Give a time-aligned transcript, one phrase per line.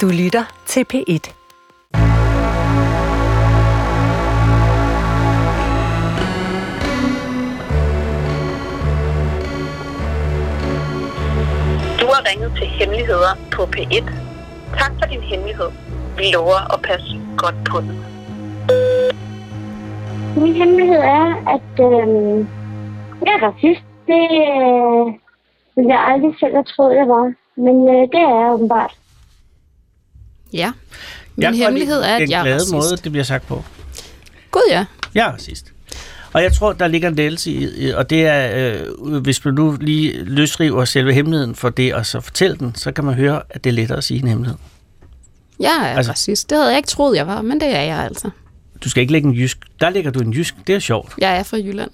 [0.00, 1.24] Du lytter til P1.
[12.00, 14.04] Du har ringet til Hemmeligheder på P1.
[14.78, 15.70] Tak for din hemmelighed.
[16.16, 18.04] Vi lover at passe godt på den.
[20.42, 21.26] Min hemmelighed er,
[21.56, 22.46] at øh,
[23.24, 23.84] jeg er racist.
[24.06, 25.06] Det øh,
[25.76, 27.32] ville jeg aldrig selv have troet, jeg var.
[27.56, 29.03] Men øh, det er jeg åbenbart.
[30.54, 30.72] Ja.
[31.36, 32.72] Min Jeg hemmelighed er, at jeg er racist.
[32.72, 33.64] måde, det bliver sagt på.
[34.50, 34.84] Gud ja.
[35.14, 35.72] Jeg er racist.
[36.32, 38.72] Og jeg tror, der ligger en lettelse i, og det er,
[39.02, 42.92] øh, hvis man nu lige løsriver selve hemmeligheden for det, og så fortælle den, så
[42.92, 44.58] kan man høre, at det er lettere at sige en hemmelighed.
[45.60, 46.50] Jeg er Altså- racist.
[46.50, 48.30] Det havde jeg ikke troet, jeg var, men det er jeg altså.
[48.84, 49.58] Du skal ikke lægge en jysk.
[49.80, 50.54] Der ligger du en jysk.
[50.66, 51.12] Det er sjovt.
[51.18, 51.90] Jeg er fra Jylland.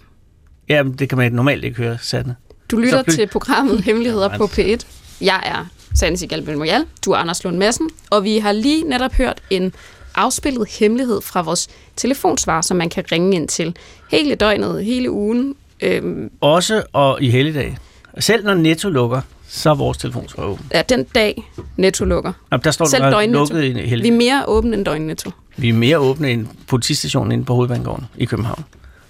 [0.69, 2.35] Jamen, det kan man normalt ikke høre, Sande.
[2.71, 4.87] Du lytter Så til programmet Hemmeligheder på P1.
[5.21, 9.13] Jeg er Sanne Sigal Belmoyal, du er Anders Lund Madsen, og vi har lige netop
[9.13, 9.73] hørt en
[10.15, 13.77] afspillet hemmelighed fra vores telefonsvar, som man kan ringe ind til
[14.11, 15.55] hele døgnet, hele ugen.
[15.81, 17.77] Øhm, Også og i helligdag.
[18.19, 20.67] Selv når Netto lukker, så er vores telefonsvar åben.
[20.75, 21.45] ja, den dag
[21.77, 22.33] Netto lukker.
[22.53, 23.39] Jamen, der står Selv døgnnetto.
[23.41, 24.13] lukket i Vi er helligdag.
[24.19, 25.31] mere åbne end døgnnetto.
[25.57, 28.65] Vi er mere åbne end politistationen inde på Hovedbanegården i København.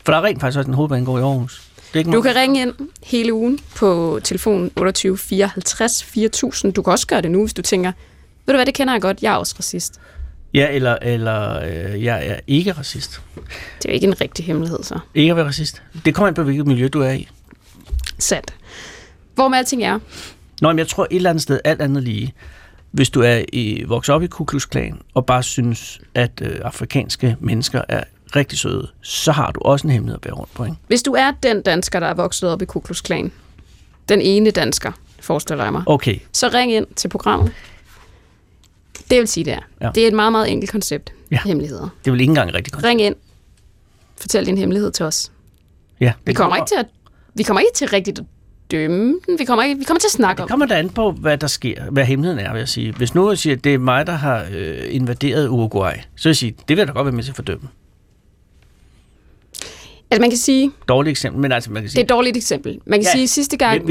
[0.05, 1.62] For der er rent faktisk også en hovedbanegård i Aarhus.
[1.94, 6.72] Det Du kan ringe ind hele ugen på telefonen 28 54 4000.
[6.72, 7.92] Du kan også gøre det nu, hvis du tænker,
[8.46, 10.00] ved du hvad, det kender jeg godt, jeg er også racist.
[10.55, 13.20] Ja, eller, eller øh, jeg er ikke racist.
[13.78, 14.98] Det er jo ikke en rigtig hemmelighed, så.
[15.14, 15.83] Ikke at være racist.
[16.05, 17.28] Det kommer an på, hvilket miljø du er i.
[18.18, 18.55] Sandt.
[19.34, 19.98] Hvor med alting er,
[20.61, 22.34] Nå, men jeg tror et eller andet sted, alt andet lige,
[22.91, 26.61] hvis du er i, vokset op i Ku Klux Klan, og bare synes, at øh,
[26.62, 28.05] afrikanske mennesker er
[28.36, 30.77] rigtig søde, så har du også en hemmelighed at bære rundt på, ikke?
[30.86, 33.33] hvis du er den dansker, der er vokset op i Ku Klux Klan,
[34.09, 37.53] den ene dansker, forestiller jeg mig, Okay, så ring ind til programmet.
[39.11, 39.58] Det vil sige, det er.
[39.81, 39.86] Ja.
[39.86, 39.92] Ja.
[39.95, 41.12] Det er et meget, meget enkelt koncept.
[41.31, 41.39] Ja.
[41.45, 41.89] Hemmeligheder.
[42.05, 42.84] det er vel ikke engang rigtig godt.
[42.84, 43.14] Ring ind.
[44.17, 45.33] Fortæl din hemmelighed til os.
[46.01, 46.86] Ja, Vi kommer ikke til at,
[47.35, 48.24] vi kommer ikke til rigtigt at
[48.70, 49.39] dømme den.
[49.39, 51.39] Vi kommer, ikke, vi kommer til at snakke Det om kommer da an på, hvad
[51.39, 52.92] der sker, hvad hemmeligheden er, vil jeg sige.
[52.92, 56.30] Hvis nu jeg siger, at det er mig, der har øh, invaderet Uruguay, så vil
[56.30, 57.68] jeg sige, det vil jeg da godt være med til at fordømme.
[60.11, 62.37] Altså man kan sige, Dårligt eksempel, men altså man kan det er sige, et dårligt
[62.37, 62.79] eksempel.
[62.87, 63.89] Man kan Ja, ja, sige, at sidste gang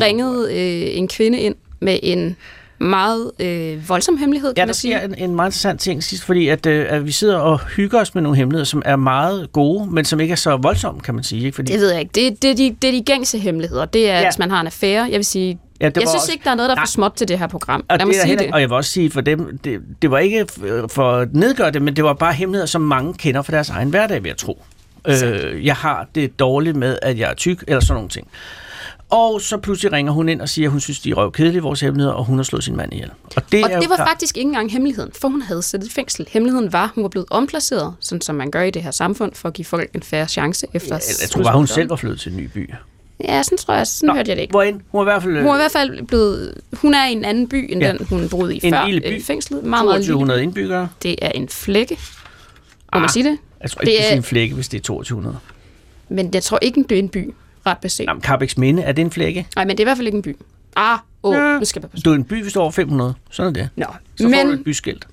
[0.00, 2.36] ringede øh, en kvinde ind med en
[2.78, 4.94] meget øh, voldsom hemmelighed, kan Ja, man sige.
[4.98, 8.00] sker en, en meget interessant ting sidst, fordi at, øh, at vi sidder og hygger
[8.00, 11.14] os med nogle hemmeligheder, som er meget gode, men som ikke er så voldsomme, kan
[11.14, 11.44] man sige.
[11.44, 11.54] Ikke?
[11.54, 12.10] Fordi, Det ved jeg ikke.
[12.14, 13.84] Det, det, er de, det er de gængse hemmeligheder.
[13.84, 14.18] Det er, Ja.
[14.20, 14.26] ja.
[14.26, 15.02] hvis man har en affære.
[15.10, 16.86] Jeg vil sige, ja, det jeg synes også, ikke, der er noget, der er for
[16.86, 17.84] småt til det her program.
[17.88, 18.50] Og, Lad mig det sige det.
[18.52, 21.70] og jeg vil også sige for dem, det, det var ikke f- for at nedgøre
[21.70, 24.36] det, men det var bare hemmeligheder, som mange kender fra deres egen hverdag, vil jeg
[24.36, 24.62] tro.
[25.08, 28.28] Øh, jeg har det dårligt med, at jeg er tyk, eller sådan nogle ting.
[29.10, 31.80] Og så pludselig ringer hun ind og siger, at hun synes, de er røvkedelige, vores
[31.80, 33.10] hemmeligheder, og hun har slået sin mand ihjel.
[33.36, 35.86] Og det, Og er det var klart, faktisk ikke engang hemmeligheden, for hun havde siddet
[35.86, 36.26] i fængsel.
[36.30, 39.32] Hemmeligheden var, at hun var blevet omplaceret, sådan som man gør i det her samfund,
[39.34, 41.96] for at give folk en færre chance efter Jeg, jeg tror bare, hun selv var
[41.96, 42.70] flyttet til en ny by.
[43.24, 43.86] Ja, sådan tror jeg.
[43.86, 44.52] Sådan Nå, hørte jeg det ikke.
[44.52, 44.80] Hvorend?
[44.88, 45.36] Hun var i hvert fald...
[45.42, 46.54] Hun er i hvert fald blevet...
[46.72, 47.86] Hun er i en anden by, end Ja.
[47.86, 47.92] ja.
[47.92, 49.14] den, hun boede i En før lille by.
[49.14, 49.64] øh, fængslet.
[49.64, 50.12] Meget, meget lille.
[50.12, 50.88] 2200 indbyggere.
[51.02, 51.94] Det er en flække.
[51.94, 52.00] Må
[52.92, 53.00] Ah.
[53.00, 53.38] man sige det?
[53.62, 55.36] Jeg tror ikke, Det det er er- en flække, hvis det er 2200.
[56.08, 57.34] Men jeg tror ikke, det er en by,
[57.66, 58.04] ret beset.
[58.06, 59.46] Jamen, Carbex Minde, er det en flække?
[59.56, 60.36] Nej, men det er i hvert fald ikke en by.
[60.76, 61.54] Ah, åh, Ja.
[61.54, 63.14] oh, nu skal jeg passe Du er en by, hvis du er over 500.
[63.30, 63.68] Sådan er det.
[63.76, 63.84] Nå,
[64.16, 65.06] Så får du men et byskilt.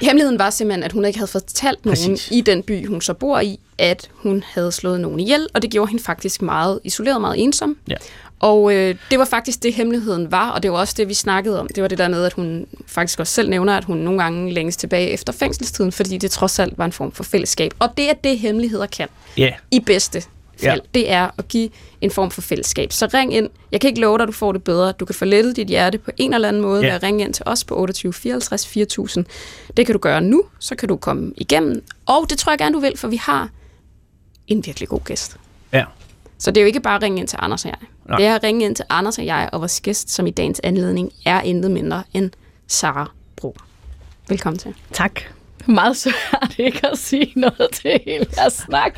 [0.00, 2.28] Hemmeligheden var simpelthen, at hun ikke havde fortalt nogen Præcis.
[2.30, 5.70] i den by, hun så bor i, at hun havde slået nogen ihjel, og det
[5.70, 7.76] gjorde hende faktisk meget isoleret, meget ensom.
[7.88, 7.96] Ja.
[8.40, 11.60] Og øh, det var faktisk det, hemmeligheden var, og det var også det, vi snakkede
[11.60, 11.68] om.
[11.74, 14.52] Det var det der med, at hun faktisk også selv nævner, at hun nogle gange
[14.52, 17.72] længes tilbage efter fængselstiden, fordi det trods alt var en form for fællesskab.
[17.78, 19.08] Og det er det, hemmeligheder kan.
[19.36, 19.50] Ja.
[19.70, 20.22] I bedste
[20.60, 20.80] fald.
[20.80, 20.88] Ja.
[20.94, 21.70] Det er at give
[22.00, 22.92] en form for fællesskab.
[22.92, 23.48] Så ring ind.
[23.72, 24.92] Jeg kan ikke love dig, at du får det bedre.
[24.92, 26.86] Du kan få lettet dit hjerte på en eller anden måde Ja.
[26.86, 29.24] ved at ringe ind til os på 28 54 4000.
[29.76, 31.84] Det kan du gøre nu, så kan du komme igennem.
[32.06, 33.48] Og det tror jeg gerne, du vil, for vi har
[34.46, 35.36] en virkelig god gæst.
[35.72, 35.84] Ja.
[36.38, 37.78] Så det er jo ikke bare at ringe ind til Anders og jeg.
[38.08, 38.16] Nej.
[38.18, 40.60] Det er at ringe ind til Anders og jeg, og vores gæst, som i dagens
[40.64, 42.30] anledning er intet mindre end
[42.66, 43.56] Sara Bro.
[44.28, 44.74] Velkommen til.
[44.92, 45.20] Tak.
[45.66, 48.94] Meget svært ikke at sige noget til hele jeres snak.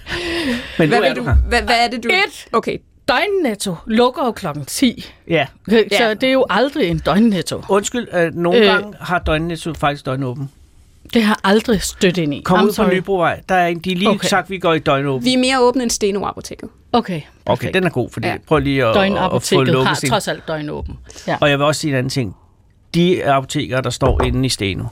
[0.78, 2.08] Men Hvad, er du hvad, hvad er det, du...
[2.08, 2.46] Et.
[2.52, 2.78] Okay,
[3.08, 5.10] Døgnnetto lukker jo klokken 10.
[5.28, 5.46] Ja.
[5.68, 6.14] Så Ja.
[6.14, 7.62] det er jo aldrig en døgnnetto.
[7.68, 8.64] Undskyld, øh, nogle Øh.
[8.64, 10.50] gange har døgnetto faktisk døgnåben.
[11.14, 12.40] Det har aldrig stødt ind i.
[12.44, 12.94] Kom I'm ud på sorry.
[12.94, 13.40] Nybrovej.
[13.48, 14.28] Der er en, de lige Okay.
[14.28, 15.24] sagt, vi går i døgnåben.
[15.24, 16.68] vi er mere åbne end Steno-apoteket.
[16.92, 17.74] Okay, Okay, perfekt.
[17.74, 18.36] den er god, fordi Ja.
[18.46, 18.96] prøv lige at,
[19.34, 20.08] at få lukket har sin...
[20.10, 20.98] trods alt døgnåben.
[21.26, 21.36] Ja.
[21.40, 22.36] Og jeg vil også sige en anden ting.
[22.94, 24.84] De apoteker, der står inde i Steno,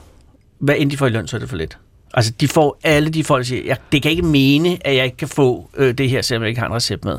[0.59, 1.77] hvad end de får i løn, så er det for lidt.
[2.13, 5.05] Altså, de får alle de folk, der siger, jeg, det kan ikke mene, at jeg
[5.05, 7.17] ikke kan få øh, det her, selvom jeg ikke har en recept med.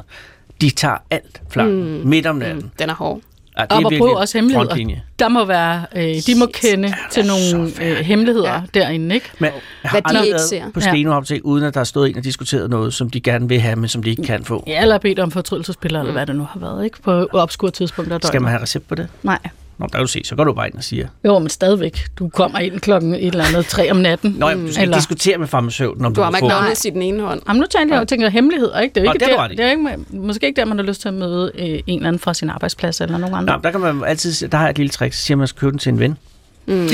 [0.61, 2.09] De tager alt flanken mm.
[2.09, 2.63] midt om natten.
[2.63, 2.71] Mm.
[2.79, 3.21] Den er hård.
[3.59, 4.67] Ja, op og prøve også hemmeligheder.
[4.69, 5.03] frontlinje.
[5.19, 8.61] Der må være, øh, de må kende til er nogle øh, hemmeligheder Ja.
[8.75, 8.81] ja.
[8.81, 9.27] derinde, ikke?
[9.39, 9.51] Men
[9.83, 10.63] jeg har Hvad de ikke ser.
[10.75, 10.91] på Ja.
[10.91, 13.61] Steno Apotek, uden at der har stået en og diskuteret noget, som de gerne vil
[13.61, 14.65] have, men som de ikke kan få.
[14.67, 17.03] Ja, eller bedt om fortrydelsespiller, eller hvad det nu har været, ikke?
[17.03, 19.09] På obskure tidspunkter Skal man have recept på det?
[19.23, 19.39] Nej.
[19.79, 21.09] Nå, der kan du se, så går du bare ind og siger.
[21.25, 22.07] Jo, men stadigvæk.
[22.19, 24.31] Du kommer ind klokken et eller andet tre om natten.
[24.39, 26.83] Nå, jamen, du skal Eller- ikke diskutere med farmaceuten, om Du har må få- McDonald's
[26.87, 27.43] i den ene hånd.
[27.49, 28.95] Jamen, nu tænker jeg, jeg tænker hemmeligheder, ikke?
[28.95, 30.65] Det er jo Nå, ikke, det har du der, det er ikke, måske ikke der,
[30.67, 33.35] man har lyst til at møde øh, en eller anden fra sin arbejdsplads eller nogen
[33.37, 33.55] andre.
[33.57, 35.43] Nå, der kan man altid, der har jeg et lille trick, så siger man, at
[35.43, 36.19] man skal købe den til en ven.
[36.67, 36.89] Mm.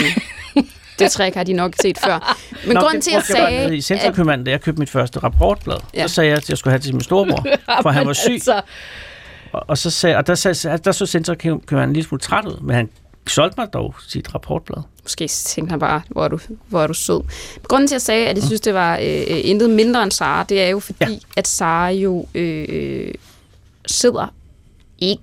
[0.99, 2.37] Det trick har de nok set før.
[2.67, 3.76] Men Nå, grunden til, at jeg sagde...
[3.76, 6.06] I centralkøbmanden, da jeg købte mit første rapportblad, Ja.
[6.06, 7.46] så sagde jeg, at jeg skulle have det til min storebror,
[7.82, 8.32] for han var syg.
[8.32, 8.61] Altså,
[9.52, 12.60] Og, og, så sagde, og der, sagde, der så centralkøbmanden en lille smule træt ud,
[12.62, 12.88] men han
[13.26, 14.82] solgte mig dog sit rapportblad.
[15.02, 16.38] Måske tænkte han bare, hvor er du,
[16.69, 17.20] hvor er du sød.
[17.69, 20.10] Grunden til, at jeg sagde, at jeg synes, det var øh, øh, intet mindre end
[20.10, 21.19] Sara, det er jo fordi, Ja.
[21.37, 23.14] at Sara jo øh,
[23.87, 24.26] sidder
[24.99, 25.22] ikke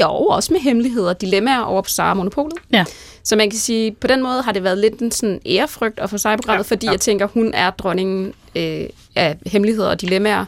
[0.00, 2.58] jo, også med hemmeligheder, dilemmaer over på Sara Monopolet.
[2.72, 2.84] Ja.
[3.24, 6.10] Så man kan sige, på den måde har det været lidt en sådan ærefrygt at
[6.10, 6.92] få sig programmet, Ja, fordi ja.
[6.92, 8.86] jeg tænker, hun er dronningen øh,
[9.16, 10.44] af hemmeligheder og dilemmaer.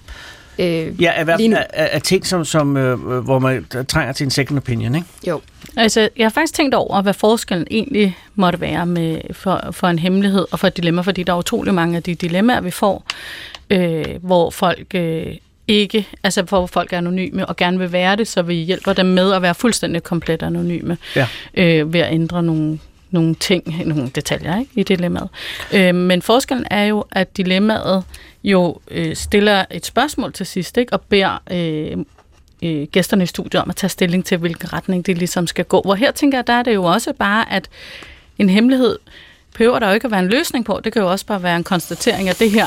[0.58, 1.66] Øh, Ja, i hvert Lige fald nu.
[1.74, 5.06] af, af ting, som, som, øh, hvor man trænger til en second opinion, ikke?
[5.28, 5.40] jo.
[5.76, 9.98] altså, jeg har faktisk tænkt over, hvad forskellen egentlig måtte være med, for, for en
[9.98, 13.04] hemmelighed og for et dilemma, fordi der er utrolig mange af de dilemmaer, vi får,
[13.70, 15.26] øh, hvor folk øh,
[15.68, 19.06] ikke, altså hvor folk er anonyme og gerne vil være det, så vi hjælper dem
[19.06, 21.26] med at være fuldstændig komplet anonyme Ja.
[21.54, 22.78] øh, ved at ændre nogle,
[23.12, 25.28] nogle ting, nogle detaljer ikke, i dilemmaet.
[25.74, 28.04] Øh, men forskellen er jo, at dilemmaet
[28.44, 31.96] jo øh, stiller et spørgsmål til sidst, ikke, og beder øh,
[32.62, 35.80] øh, gæsterne i studiet om at tage stilling til, hvilken retning det ligesom skal gå.
[35.80, 37.68] Hvor her tænker jeg, der er det jo også bare, at
[38.38, 38.98] en hemmelighed
[39.54, 40.80] behøver der jo ikke at være en løsning på.
[40.84, 42.66] Det kan jo også bare være en konstatering af det her,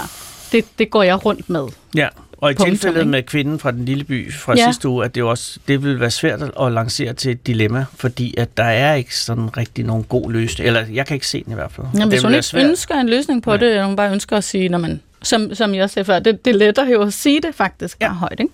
[0.51, 1.67] det, det går jeg rundt med.
[1.95, 3.11] Ja, og i Punktum, tilfældet ikke?
[3.11, 4.65] med kvinden fra den lille by fra Ja.
[4.65, 8.33] sidste uge, at det, også, det vil være svært at lancere til et dilemma, fordi
[8.37, 10.67] at der er ikke sådan rigtig nogen god løsning.
[10.67, 11.87] Eller jeg kan ikke se den i hvert fald.
[11.93, 12.65] Jamen, hvis vil hun ikke svært.
[12.69, 13.57] ønsker en løsning på Ja.
[13.57, 16.45] det, eller hun bare ønsker at sige, når man, som, som jeg sagde før, det,
[16.45, 18.13] det letter jo at sige det faktisk Ja.
[18.13, 18.51] højt, ikke?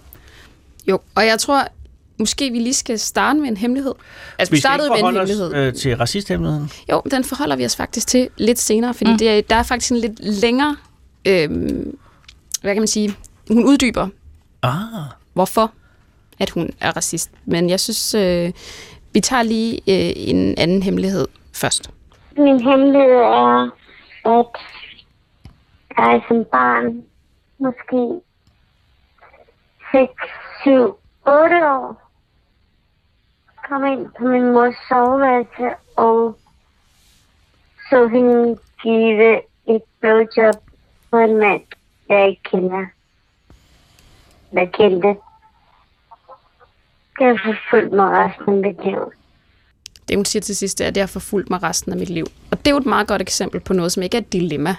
[0.87, 1.67] Jo, og jeg tror,
[2.19, 3.93] måske vi lige skal starte med en hemmelighed.
[4.39, 5.67] Altså, vi, Vi startede med en forholde os hemmelighed.
[5.67, 6.69] øh, til racisthemmeligheden.
[6.91, 9.17] Jo, den forholder vi os faktisk til lidt senere, fordi mm.
[9.17, 10.75] det er, der er faktisk en lidt længere,
[11.25, 11.95] øhm,
[12.61, 13.15] hvad kan man sige,
[13.53, 14.07] hun uddyber,
[14.63, 15.71] Ah, hvorfor
[16.39, 17.31] at hun er racist.
[17.45, 18.51] Men jeg synes, øh,
[19.13, 21.91] vi tager lige øh, en anden hemmelighed først.
[22.37, 23.69] Min hemmelighed er,
[24.25, 24.45] at
[25.97, 27.03] jeg som barn,
[27.59, 28.21] måske
[29.91, 30.11] 6,
[30.63, 30.71] 7,
[31.27, 32.01] 8 år,
[33.69, 36.37] kom ind på min mors soveværelse og
[37.89, 39.35] så hende give
[39.75, 40.55] et blowjob
[41.11, 41.61] på en mand,
[42.09, 42.85] jeg ikke kender.
[44.51, 45.07] Hvad kendte.
[47.19, 49.13] Det har forfulgt mig resten af mit liv.
[50.07, 52.09] Det, hun siger til sidst, det er, at det har forfulgt mig resten af mit
[52.09, 52.25] liv.
[52.51, 54.75] Og det er jo et meget godt eksempel på noget, som ikke er et dilemma.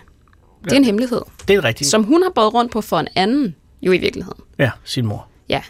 [0.65, 1.91] Det er en hemmelighed, det er rigtigt.
[1.91, 4.41] som hun har båret rundt på for en anden, jo i virkeligheden.
[4.59, 5.27] Ja, sin mor.
[5.49, 5.63] Ja.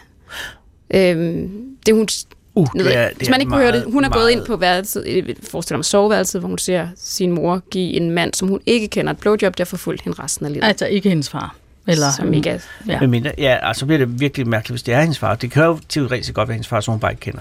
[0.93, 2.07] Øhm, det hun
[2.55, 4.29] Uh, Jeg ved, det er, ikke, hvis man ikke kunne høre det, hun er gået
[4.29, 8.11] ind meget- på værelset, øh, forestil dig soveværelset, hvor hun ser sin mor give en
[8.11, 10.65] mand, som hun ikke kender, et blowjob, der har forfulgt hende resten af livet.
[10.65, 11.55] Altså ikke hendes far.
[11.87, 12.99] Eller, som ikke er, ja.
[12.99, 15.35] Men mindre, ja, altså så bliver det virkelig mærkeligt, hvis det er hendes far.
[15.35, 17.39] Det kan jo teoretisk godt være hendes far, som hun bare ikke kender.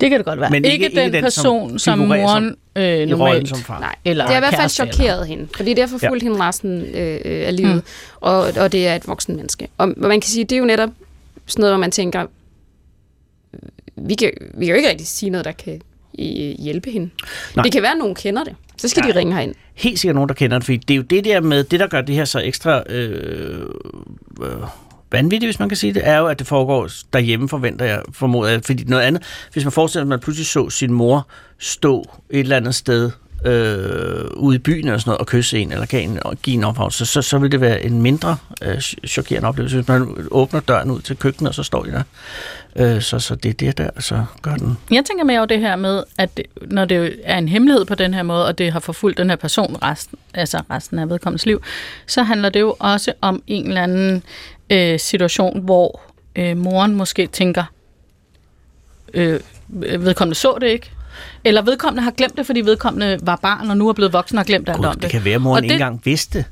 [0.00, 0.50] Det kan det godt være.
[0.50, 3.48] Men ikke- ikke, den den, som person, som, som- moren øh, I rollen normalt...
[3.48, 3.80] som far.
[3.80, 6.22] nej, Eller det har i hvert fald kæreste, eller- chokeret hende, fordi det har forfulgt
[6.24, 6.28] ja.
[6.28, 7.82] hende resten øh, øh, af livet, mm.
[8.20, 9.68] og, og det er et voksen menneske.
[9.78, 10.90] Og man kan sige, det er jo netop
[11.46, 12.26] sådan noget, hvor man tænker,
[13.96, 15.80] vi kan, vi kan jo ikke rigtig sige noget, der kan
[16.18, 16.24] øh,
[16.58, 17.10] hjælpe hende.
[17.56, 17.62] Nej.
[17.62, 18.54] Det kan være, at nogen kender det.
[18.82, 19.12] Så skal ja.
[19.12, 19.54] de ringe herind.
[19.74, 21.86] Helt sikkert nogen, der kender det, fordi det er jo det der med, det der
[21.86, 23.66] gør det her så ekstra øh,
[24.42, 24.48] øh,
[25.12, 28.50] vanvittigt, hvis man kan sige det, er jo, at det foregår derhjemme, forventer jeg, formoder
[28.50, 28.60] jeg.
[28.64, 29.22] Fordi noget andet,
[29.52, 33.10] hvis man forestiller sig, at man pludselig så sin mor stå et eller andet sted
[33.44, 36.56] øh, ude i byen eller sådan noget, og kysse en, eller give en, og give
[36.56, 40.26] en ophavn, så, så, så vil det være en mindre øh, chokerende oplevelse, hvis man
[40.30, 42.02] åbner døren ud til køkkenet, og så står de der.
[42.76, 44.78] Øh, så, så det er det der, så gør den.
[44.90, 48.14] Jeg tænker mere over det her med, at når det er en hemmelighed på den
[48.14, 51.62] her måde, og det har forfulgt den her person resten, altså resten af vedkommens liv,
[52.06, 54.22] så handler det jo også om en eller anden
[54.70, 56.00] øh, situation, hvor
[56.36, 57.64] øh, moren måske tænker,
[59.14, 60.90] øh, vedkommende så det ikke,
[61.44, 64.44] eller vedkommende har glemt det, fordi vedkommende var barn, og nu er blevet voksen og
[64.44, 65.10] glemt alt om det det.
[65.10, 66.44] kan være, at moren Og ikke det- engang vidste,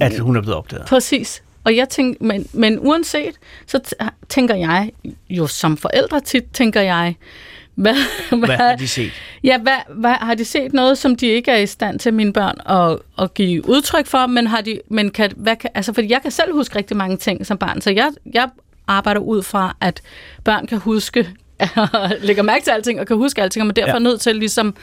[0.00, 0.84] at hun er blevet opdaget.
[0.86, 1.42] Præcis.
[1.64, 3.34] Og jeg tænker, men, men uanset,
[3.66, 3.80] så
[4.28, 4.90] tænker jeg,
[5.30, 7.14] jo som forældre tit, tænker jeg,
[7.74, 7.94] hvad,
[8.38, 9.12] Hvad har de set?
[9.44, 12.32] Ja, hvad, hvad, har de set noget, som de ikke er i stand til mine
[12.32, 12.56] børn
[12.92, 16.22] at, at give udtryk for, men har de, men kan, hvad kan, altså, fordi jeg
[16.22, 18.48] kan selv huske rigtig mange ting som barn, så jeg, jeg
[18.86, 20.00] arbejder ud fra, at
[20.44, 21.28] børn kan huske
[22.26, 23.94] lægger mærke til alting og kan huske alting, og man derfor Ja.
[23.94, 24.76] er nødt til ligesom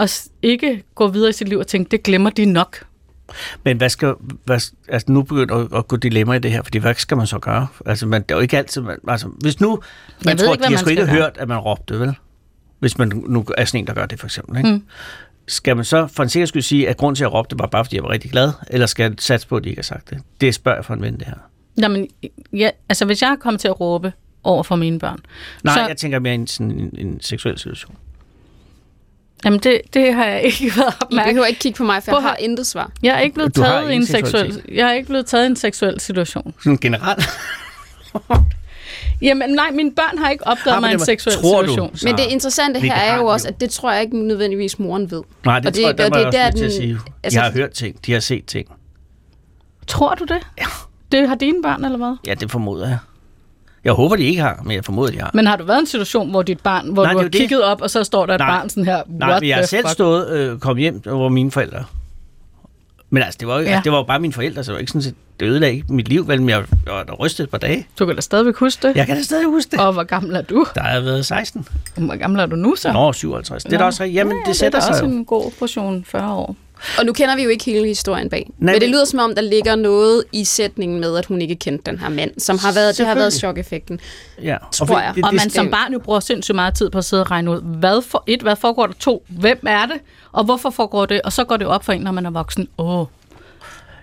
[0.00, 2.84] at ikke gå videre i sit liv og tænke, det glemmer de nok.
[3.64, 4.14] Men hvad skal,
[4.44, 7.26] hvad, altså nu begynder at, at gå dilemma i det her, fordi hvad skal man
[7.26, 7.66] så gøre?
[7.86, 9.78] Altså, man, det er jo ikke altid, man, altså, hvis nu,
[10.24, 11.10] man tror, ikke, de har sgu ikke gøre.
[11.14, 12.14] hørt, at man råbte, vel?
[12.78, 14.70] Hvis man nu er sådan en, der gør det, for eksempel, ikke?
[14.70, 14.82] Mm.
[15.48, 17.66] Skal man så for en sikker skyld sige, at grunden til, at jeg råbte, var
[17.66, 18.52] bare, fordi jeg var rigtig glad?
[18.70, 20.18] Eller skal jeg satse på, at de ikke har sagt det?
[20.40, 21.34] Det spørger jeg for en ven, det her.
[21.80, 22.08] Jamen,
[22.52, 24.12] ja, altså hvis jeg kommer til at råbe
[24.44, 25.18] over for mine børn,
[25.64, 27.96] Nej, så, jeg tænker mere i en, sådan en, en seksuel situation.
[29.44, 32.12] jamen det, det har jeg ikke været I opmærksom behøver ikke kigge på mig, for
[32.12, 32.90] Prøv jeg at har intet svar.
[33.02, 35.46] Jeg er ikke blevet Du taget i en seksuel, jeg er ikke blevet taget i
[35.46, 36.54] en seksuel situation.
[36.62, 37.24] Sådan generelt.
[39.22, 41.68] Jamen nej, mine børn har ikke opdaget Ah, mig i det en seksuel tror du?
[41.68, 41.96] situation.
[41.96, 44.18] Så- Men det interessante Det her er de jo også, at det tror jeg ikke
[44.26, 45.22] nødvendigvis moren ved.
[45.44, 46.98] Nej, det, Og det- tror jeg, der og var det er til at den- sige.
[47.22, 48.68] altså- de har hørt ting, de har set ting.
[49.86, 50.38] Tror du det?
[50.58, 50.64] Ja.
[51.12, 52.16] Det har dine børn, eller hvad?
[52.26, 52.98] Ja, det formoder jeg.
[53.84, 55.30] Jeg håber, de ikke har, men jeg formoder, de har.
[55.34, 57.28] Men har du været i en situation, hvor dit barn, hvor Nej, du er har
[57.28, 57.40] det.
[57.40, 58.48] kigget op, og så står der et Nej.
[58.48, 59.92] barn sådan her, Nej, jeg har selv fuck?
[59.92, 61.84] stået øh, kom hjem, hvor mine forældre...
[63.10, 63.68] Men altså, det var, jo, Ja.
[63.68, 65.74] altså, det var jo bare mine forældre, så det var ikke sådan set, det ødelagde
[65.74, 67.86] ikke mit liv, vel, men jeg, jeg var da rystet et par dage.
[67.98, 68.96] Du kan da stadigvæk huske det.
[68.96, 69.80] Jeg kan da stadig huske det.
[69.80, 70.66] Og hvor gammel er du?
[70.74, 71.68] Der har jeg været 16.
[71.96, 72.92] Hvor gammel er du nu så?
[72.92, 73.64] Nå, 57.
[73.64, 74.16] Det er da også rigtigt.
[74.18, 75.18] Jamen, ja, det sætter det er sig også jo.
[75.18, 76.56] en god portion 40 år.
[76.98, 78.50] Og nu kender vi jo ikke hele historien bag.
[78.58, 81.56] Nej, men det lyder som om, der ligger noget i sætningen med, at hun ikke
[81.56, 84.00] kendte den her mand, som har været, det har været chok-effekten.
[84.42, 84.56] Ja.
[84.72, 85.12] Tror for- jeg.
[85.16, 87.30] Det, Og det, man som barn jo bruger sindssygt meget tid på at sidde og
[87.30, 89.96] regne ud, hvad for et, hvad foregår der to, hvem er det,
[90.32, 92.68] og hvorfor foregår det, og så går det op for en, når man er voksen.
[92.78, 93.06] Åh,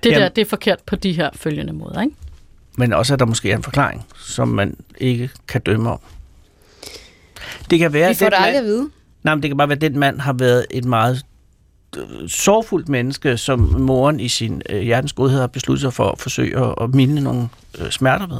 [0.03, 2.15] det Jamen- der, det er forkert på de her følgende måder, ikke?
[2.77, 5.99] men også, at der måske er en forklaring, som man ikke kan dømme om.
[7.69, 8.89] Det kan være, Vi at får den det aldrig at mand, vide.
[9.23, 11.21] nej, men det kan bare være, at den mand har været et meget
[12.27, 16.57] sorgfuldt menneske, som moren i sin øh, hjertens godhed har besluttet sig for at forsøge
[16.65, 18.37] at, at minde nogle øh, smerter ved.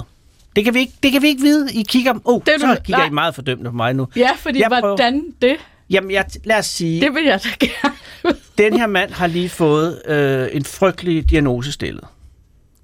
[0.56, 1.74] Det kan vi ikke, det kan vi ikke vide.
[1.74, 3.08] I kigger, oh, Det så du- kigger nej.
[3.08, 4.08] I meget fordømmende på mig nu.
[4.16, 5.58] Ja, fordi Jeg prøver- hvordan det,
[5.90, 8.38] Jamen, jeg, lad os sige, det vil jeg da gerne.
[8.58, 12.04] den her mand har lige fået øh, en frygtelig diagnose stillet,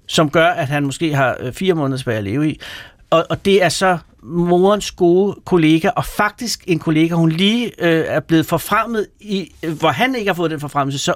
[0.06, 2.60] som gør, at han måske har øh, fire måneder tilbage at leve i.
[3.10, 8.04] Og, og det er så morens gode kollega, og faktisk en kollega, hun lige øh,
[8.06, 10.98] er blevet forfremmet i, øh, hvor han ikke har fået den forfremmelse.
[10.98, 11.14] Så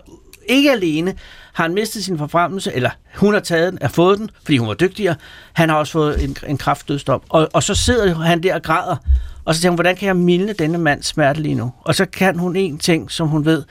[0.49, 1.15] ikke alene
[1.53, 4.69] har han mistet sin forfremmelse, eller hun har taget den, har fået den, fordi hun
[4.69, 5.15] var dygtigere.
[5.53, 7.23] Han har også fået en, en kraftdødsdom.
[7.29, 8.97] Og, og så sidder han der og græder,
[9.45, 11.73] og så tænker hun, hvordan kan jeg milde denne mands smerte lige nu?
[11.81, 13.65] Og så kan hun en ting, som hun ved,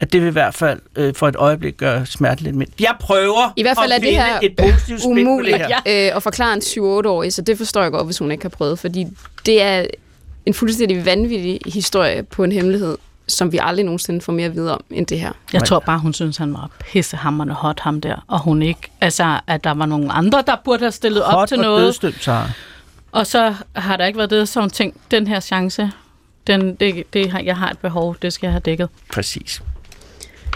[0.00, 2.72] at det vil i hvert fald øh, for et øjeblik gøre smerte lidt mindre.
[2.80, 5.66] Jeg prøver I hvert fald at er det her et positivt spin på umuligt det
[5.86, 6.10] her.
[6.10, 8.78] øh, at forklare en 7-8-årig, så det forstår jeg godt, hvis hun ikke har prøvet,
[8.78, 9.06] fordi
[9.46, 9.86] det er
[10.46, 12.98] en fuldstændig vanvittig historie på en hemmelighed,
[13.28, 15.32] som vi aldrig nogensinde får mere at vide om, end det her.
[15.52, 18.24] Jeg tror bare, hun synes, han var pissehammerende hot, ham der.
[18.28, 21.48] Og hun ikke, altså, at der var nogle andre, der burde have stillet op Hot
[21.48, 21.82] til og noget.
[21.82, 22.50] dødstømt, Sara.
[23.12, 25.90] Og så har der ikke været det, så hun tænkt, den her chance,
[26.46, 28.88] den, det, det, har- jeg har et behov, det skal jeg have dækket.
[29.12, 29.62] Præcis.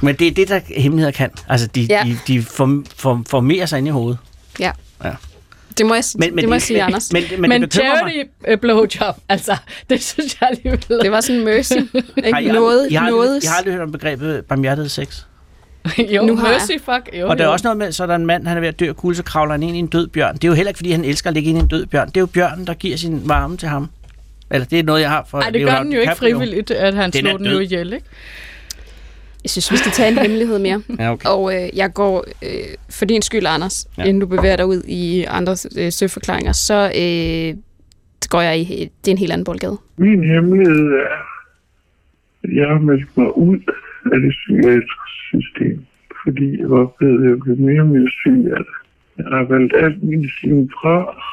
[0.02, 1.30] Men det er det, der hemmeligheder kan.
[1.48, 2.02] Altså, de, Ja.
[2.06, 4.18] de, de form, form, formerer sig ind i hovedet.
[4.60, 4.70] Ja.
[5.04, 5.10] Ja.
[5.78, 7.12] Det må jeg, Men, men det må jeg sige, Anders.
[7.12, 8.12] Men, men, Men, det bekymrer mig.
[8.12, 9.56] charity øh, blowjob, altså,
[9.90, 11.00] det synes jeg alligevel.
[11.02, 11.72] Det var sådan mercy.
[11.74, 12.36] Har I Ikke?
[12.36, 13.42] aldrig- Noget, I har, noget.
[13.44, 15.22] jeg har aldrig hørt om begrebet barmhjertet sex.
[16.14, 16.56] jo, Nu har jeg.
[16.56, 17.18] mercy fuck.
[17.20, 17.52] Jo, Og der er jo.
[17.52, 19.16] også noget med, så er der en mand, han er ved at dø af kulde,
[19.16, 20.34] så kravler han ind i en død bjørn.
[20.34, 22.08] Det er jo heller ikke, fordi han elsker at ligge ind i en død bjørn.
[22.08, 23.90] Det er jo bjørnen, der giver sin varme til ham.
[24.50, 25.38] Eller det er noget, jeg har for...
[25.40, 28.06] Ej, det gør den jo ikke frivilligt, at han slog den jo ihjel, ikke?
[29.44, 30.82] Jeg synes, vi skal tage en hemmelighed mere.
[30.98, 31.28] Ja, okay.
[31.28, 34.02] Og øh, jeg går, øh, for din skyld, Anders, ja.
[34.02, 37.56] Inden du bevæger dig ud i andre øh, søforklaringer, så øh,
[38.30, 38.64] går jeg i...
[39.04, 39.78] Det er en helt anden boldgade.
[39.96, 41.16] Min hemmelighed er,
[42.44, 43.58] at jeg har meldt mig ud
[44.12, 45.86] af det psykiatriske system,
[46.24, 48.76] fordi jeg var blevet, jeg blev mere og mere syg af det.
[49.18, 51.24] Jeg har valgt alt medicin fra,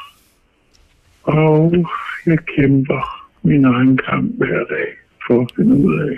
[1.22, 1.86] og
[2.26, 4.88] jeg kæmper min egen kamp hver dag
[5.26, 6.16] for at finde ud af,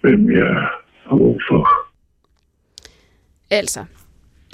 [0.00, 0.68] hvem jeg er
[1.04, 1.68] og hvorfor.
[3.50, 3.84] Altså,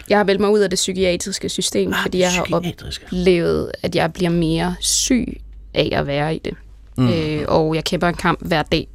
[0.09, 3.95] jeg har meldt mig ud af det psykiatriske system, Ah, fordi jeg har oplevet, at
[3.95, 5.41] jeg bliver mere syg
[5.75, 6.55] af at være i det.
[6.99, 7.09] Mm.
[7.09, 8.89] Øh, og jeg kæmper en kamp hver dag.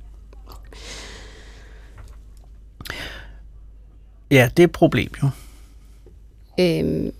[4.32, 5.30] Ja, det er et problem jo.
[6.60, 7.12] Øhm,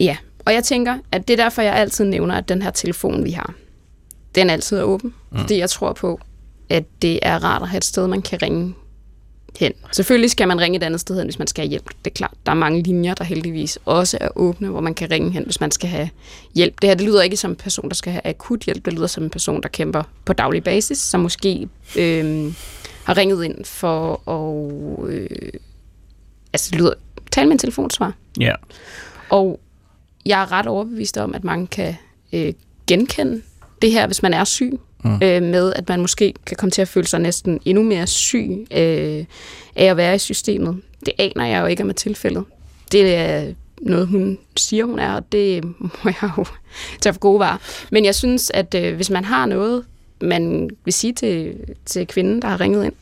[0.00, 3.24] ja, og jeg tænker, at det er derfor, jeg altid nævner, at den her telefon,
[3.24, 3.54] vi har,
[4.34, 5.14] den altid er åben.
[5.30, 5.38] Mm.
[5.38, 6.20] Fordi jeg tror på,
[6.68, 8.74] at det er rart at have et sted, man kan ringe
[9.58, 9.72] hen.
[9.92, 11.88] Selvfølgelig skal man ringe et andet sted hen, hvis man skal have hjælp.
[12.04, 15.10] Det er klart, der er mange linjer, der heldigvis også er åbne, hvor man kan
[15.10, 16.10] ringe hen, hvis man skal have
[16.54, 16.80] hjælp.
[16.82, 18.84] Det her det lyder ikke som en person, der skal have akut hjælp.
[18.84, 21.68] Det lyder som en person, der kæmper på daglig basis, som måske
[21.98, 22.54] øhm,
[23.04, 25.10] har ringet ind for at...
[25.10, 25.50] Øh,
[26.52, 26.92] altså, det lyder...
[27.30, 28.14] Tal med en telefonsvar.
[28.40, 28.54] Ja.
[29.30, 29.60] Og
[30.26, 31.94] jeg er ret overbevist om, at mange kan
[32.32, 32.52] øh,
[32.86, 33.42] genkende
[33.82, 35.18] det her, hvis man er syg, mm.
[35.22, 38.66] øh, med at man måske kan komme til at føle sig næsten endnu mere syg
[38.70, 39.24] øh,
[39.76, 40.80] af at være i systemet.
[41.06, 42.44] Det aner jeg jo ikke om er tilfældet.
[42.92, 46.44] Det er noget, hun siger, hun er, og det må jeg jo
[47.00, 47.58] tage for gode varer.
[47.90, 49.84] Men jeg synes, at øh, hvis man har noget,
[50.20, 51.54] man vil sige til,
[51.86, 52.92] til kvinden, der har ringet ind,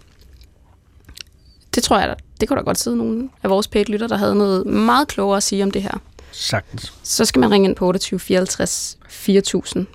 [1.74, 4.34] det tror jeg, det kunne da godt sidde nogen af vores pæt lytter, der havde
[4.34, 6.00] noget meget klogere at sige om det her.
[6.32, 6.92] Sagtens.
[7.02, 9.86] Så skal man ringe ind på 28 54 4000.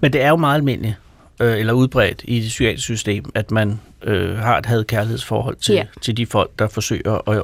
[0.00, 0.94] Men det er jo meget almindeligt,
[1.40, 5.86] øh, eller udbredt i det psykiatriske system, at man øh, har et had-kærlighedsforhold til, Ja.
[6.00, 7.38] til de folk, der forsøger at,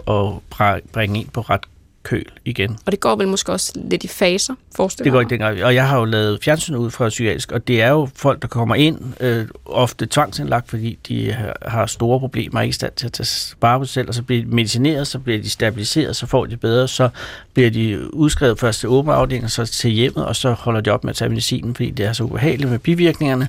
[0.77, 1.61] at bringe ind på ret
[2.03, 2.77] køl igen.
[2.87, 5.65] Og det går vel måske også lidt i faser, forestiller Det går ikke dengang.
[5.65, 8.49] Og jeg har jo lavet fjernsyn ud fra psykiatrisk, og det er jo folk, der
[8.49, 11.33] kommer ind, øh, ofte tvangsindlagt, fordi de
[11.67, 14.15] har- store problemer er ikke i stand til at tage vare på sig selv, og
[14.15, 17.09] så bliver de medicineret, så bliver de stabiliseret, så får de bedre, så
[17.55, 20.91] bliver de udskrevet først til åben afdeling, og så til hjemmet, og så holder de
[20.91, 23.49] op med at tage medicinen, fordi det er så ubehageligt med bivirkningerne,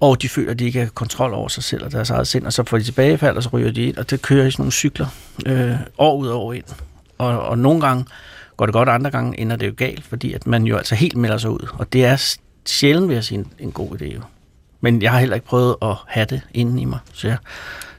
[0.00, 2.46] og de føler, at de ikke har kontrol over sig selv og deres eget sind,
[2.46, 4.62] og så får de tilbagefald, og så ryger de ind, og det kører i sådan
[4.62, 5.06] nogle cykler
[5.46, 6.64] øh, år ud og år ind.
[7.18, 8.04] Og, og nogle gange
[8.56, 11.16] går det godt, andre gange ender det jo galt, fordi at man jo altså helt
[11.16, 11.68] melder sig ud.
[11.78, 14.20] Og det er sjældent, vil jeg sige, en, en god idé jo.
[14.80, 17.36] Men jeg har heller ikke prøvet at have det inden i mig, så jeg,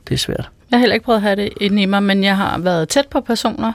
[0.07, 0.49] det er svært.
[0.71, 2.89] Jeg har heller ikke prøvet at have det inden i mig, men jeg har været
[2.89, 3.73] tæt på personer,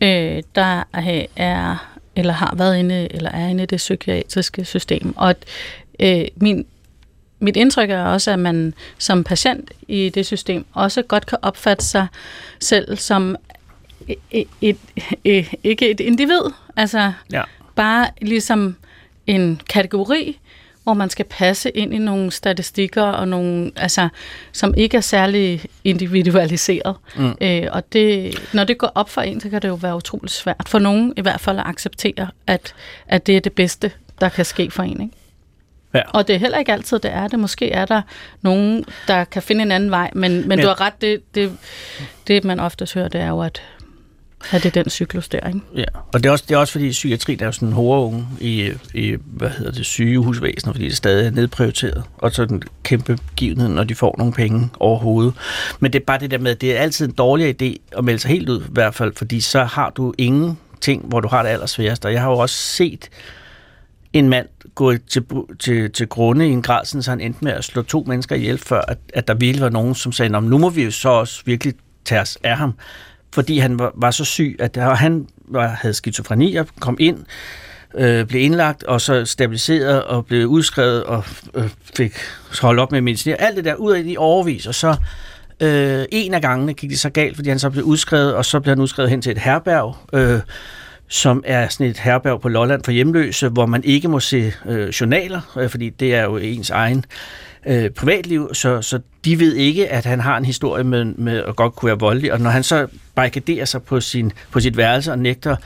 [0.00, 1.76] øh, der er
[2.16, 5.14] eller har været inde eller er inde i det psykiatriske system.
[5.16, 5.34] Og
[6.00, 6.66] øh, min,
[7.38, 11.84] mit indtryk er også, at man som patient i det system også godt kan opfatte
[11.84, 12.06] sig
[12.60, 13.36] selv som
[14.30, 14.76] et, et,
[15.24, 16.40] et, ikke et individ,
[16.76, 17.42] altså Ja.
[17.74, 18.76] bare ligesom
[19.26, 20.38] en kategori,
[20.82, 24.08] hvor man skal passe ind i nogle statistikker, og nogle, altså,
[24.52, 26.96] som ikke er særlig individualiseret.
[27.16, 27.34] Mm.
[27.40, 30.32] Øh, og det, når det går op for en, så kan det jo være utroligt
[30.32, 32.74] svært for nogen i hvert fald at acceptere, at,
[33.06, 35.00] at det er det bedste, der kan ske for en.
[35.00, 35.14] Ikke?
[35.94, 36.02] Ja.
[36.14, 37.38] Og det er heller ikke altid, det er det.
[37.38, 38.02] Måske er der
[38.42, 41.52] nogen, der kan finde en anden vej, men, men, men du har ret, det, det,
[42.26, 43.62] det man ofte hører, det er jo, at,
[44.52, 45.60] at det er den cyklus der, ikke?
[45.74, 47.74] Ja, og det er også, det er også fordi psykiatri, der er jo sådan en
[47.74, 52.02] horunge i, i, hvad hedder det, sygehusvæsenet, fordi det stadig er nedprioriteret.
[52.18, 55.34] Og så den kæmpe givenhed, når de får nogle penge overhovedet.
[55.80, 58.04] Men det er bare det der med, at det er altid en dårlig idé at
[58.04, 61.28] melde sig helt ud, i hvert fald, fordi så har du ingen ting, hvor du
[61.28, 62.06] har det allersværeste.
[62.06, 63.08] Og jeg har jo også set
[64.12, 65.24] en mand gå til,
[65.58, 68.36] til, til grunde i en grad, sådan, så han endte med at slå to mennesker
[68.36, 71.08] ihjel, før at, at der virkelig var nogen, som sagde, nu må vi jo så
[71.08, 72.74] også virkelig tage os af ham.
[73.36, 77.18] Fordi han var, var så syg, at der, han var, havde skizofreni og kom ind,
[77.94, 82.12] øh, blev indlagt og så stabiliseret og blev udskrevet og øh, fik
[82.62, 83.42] holdt op med medicinering.
[83.42, 84.96] Alt det der ud af i overvis, og så
[85.60, 88.60] øh, en af gangene gik det så galt, fordi han så blev udskrevet, og så
[88.60, 90.40] blev han udskrevet hen til et herberg, øh,
[91.08, 94.88] som er sådan et herberg på Lolland for hjemløse, hvor man ikke må se øh,
[94.88, 97.04] journaler, øh, fordi det er jo ens egen
[97.66, 101.56] øh, privatliv, så, så de ved ikke, at han har en historie med, med at
[101.56, 105.12] godt kunne være voldelig, og når han så barrikaderer sig på, sin, på sit værelse
[105.12, 105.56] og nægter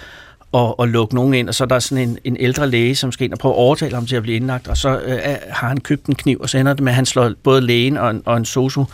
[0.52, 3.12] og, og lukke nogen ind, og så er der sådan en, en ældre læge, som
[3.12, 5.68] skal ind og prøve at overtale ham til at blive indlagt, og så øh, har
[5.68, 8.10] han købt en kniv, og så ender det med, at han slår både lægen og
[8.10, 8.84] en, og en sosu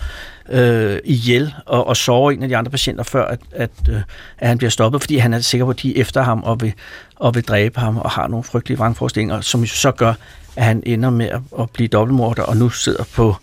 [0.48, 4.00] øh, ihjel, og, og sover en af de andre patienter, før at, at, øh,
[4.38, 6.60] at han bliver stoppet, fordi han er sikker på, at de er efter ham og
[6.60, 6.72] vil,
[7.16, 10.14] og vil dræbe ham, og har nogle frygtelige vrangforestillinger, som så gør,
[10.56, 13.36] at han ender med at, at blive dobbeltmorder, og nu sidder på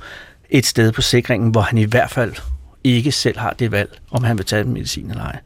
[0.50, 2.34] et sted på sikringen, hvor han i hvert fald
[2.84, 5.40] ikke selv har det valg, om han vil tage den medicin eller ej.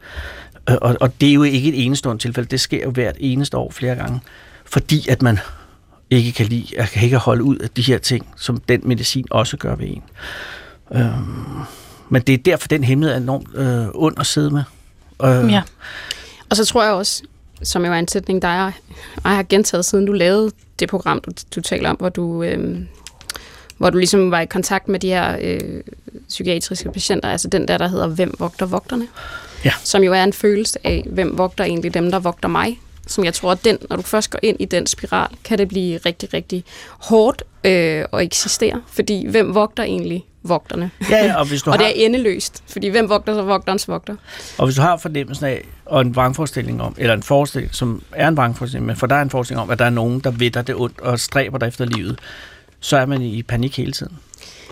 [0.70, 2.50] Øh, og, og det er jo ikke et enestående tilfælde.
[2.50, 4.20] Det sker jo hvert eneste år flere gange.
[4.66, 5.40] Fordi at man
[6.10, 9.26] ikke kan lide, at kan ikke holde ud af de her ting, som den medicin
[9.32, 10.04] også gør ved en.
[10.96, 11.62] Øhm,
[12.10, 14.64] men det er derfor, den hemmelighed er enormt øh, ond at sidde med.
[15.24, 15.62] Øh, Ja.
[16.50, 17.24] Og så tror jeg også,
[17.64, 18.72] som jo er en sætning, der er,
[19.24, 22.80] jeg har gentaget, siden du lavede det program, du, du taler om, hvor du, øh,
[23.78, 25.82] hvor du ligesom var i kontakt med de her øh,
[26.28, 29.08] psykiatriske patienter, altså den der, der hedder Hvem vogter vogterne?
[29.66, 29.72] Ja.
[29.84, 32.80] Som jo er en følelse af, hvem vogter egentlig dem, der vogter mig?
[33.08, 35.68] Som jeg tror, at den, når du først går ind i den spiral, kan det
[35.68, 36.64] blive rigtig, rigtig
[37.00, 38.82] hårdt øh, at eksistere.
[38.88, 40.92] Fordi hvem vogter egentlig vogterne?
[41.10, 43.88] Ja, ja, og hvis du og har- det er endeløst, fordi hvem vogter så vogterens
[43.88, 44.16] vogter?
[44.58, 48.28] Og hvis du har fornemmelsen af, og en vrangforestilling om, eller en forestilling, som er
[48.28, 50.52] en vrangforestilling, men for dig er en forestilling om, at der er nogen, der ved
[50.52, 52.20] dig det ondt og stræber dig efter livet,
[52.80, 54.18] så er man i panik hele tiden.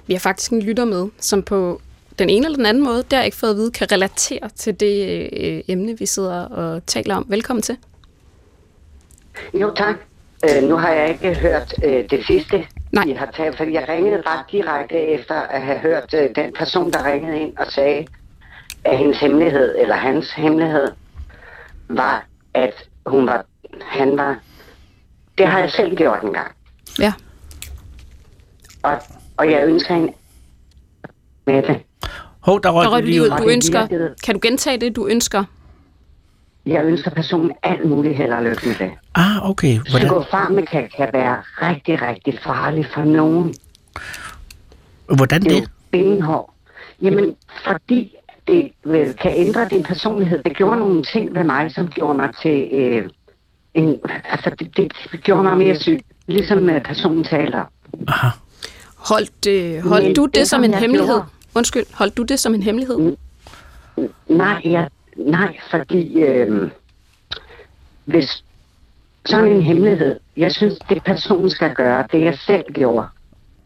[0.08, 1.82] Vi har faktisk en lytter med, som på
[2.20, 5.30] den ene eller den anden måde, der ikke fået at vide, kan relatere til det
[5.34, 7.26] øh, emne, vi sidder og taler om.
[7.30, 7.78] Velkommen til.
[9.54, 9.96] Jo, tak.
[10.46, 13.04] Øh, nu har jeg ikke hørt øh, det sidste, Nej.
[13.08, 16.92] I har talt, fordi jeg ringede ret direkte efter at have hørt øh, den person,
[16.92, 18.08] der ringede ind og sagde,
[18.84, 20.88] at hendes hemmelighed, eller hans hemmelighed,
[21.88, 23.46] var, at hun var,
[23.82, 24.40] han var,
[25.38, 26.52] det har jeg selv gjort engang.
[27.00, 27.14] Ja.
[28.84, 29.02] Og,
[29.38, 30.14] og jeg ønsker en
[31.46, 31.82] med det.
[32.46, 33.30] Hov, der røg, Der røg du lige ud.
[33.30, 33.88] Du ønsker...
[34.24, 35.44] Kan du gentage det, du ønsker?
[36.66, 38.92] Jeg ønsker personen alt muligt held og lykke med det.
[39.16, 39.80] Ah, okay.
[39.90, 43.54] Hvordan, Psykofarmaka kan være rigtig, rigtig farlig for nogen.
[45.16, 45.70] hvordan Det er jo det?
[45.92, 46.54] benhård.
[47.02, 47.36] Jamen,
[47.68, 48.16] fordi
[48.48, 50.44] det øh, kan ændre din personlighed.
[50.44, 53.10] Det gjorde nogle ting ved mig, som gjorde mig til øh,
[53.74, 53.96] en...
[54.32, 54.92] Altså, det, det
[55.24, 56.00] gjorde mig mere syg.
[56.28, 57.64] Ligesom øh, personen taler.
[58.08, 58.28] Aha.
[58.96, 61.08] Holdt, øh, holdt Men du det det, som en hemmelighed?
[61.16, 63.16] gjorde- Undskyld, holdt du det som en hemmelighed?
[64.28, 66.72] Nej, jeg, nej fordi øh,
[68.06, 68.44] hvis
[69.26, 73.08] sådan en hemmelighed, jeg synes, det personen skal gøre, det jeg selv gjorde,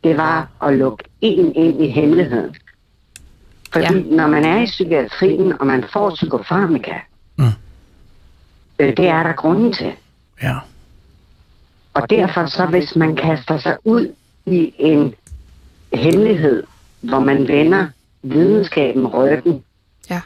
[0.04, 2.56] det var at lukke en ind i hemmeligheden.
[3.74, 3.92] Fordi Ja.
[3.94, 4.16] ja.
[4.16, 6.94] når man er i psykiatrien, og man får psykofarmaka,
[7.38, 7.46] Mm.
[8.80, 9.92] øh, det er der grunden til.
[10.44, 10.58] Ja.
[11.94, 14.14] Og derfor så, hvis man kaster sig ud
[14.46, 15.14] i en
[15.94, 16.64] hemmelighed,
[17.02, 17.88] hvor man vender
[18.24, 19.64] videnskaben ryggen,
[20.10, 20.22] Ja.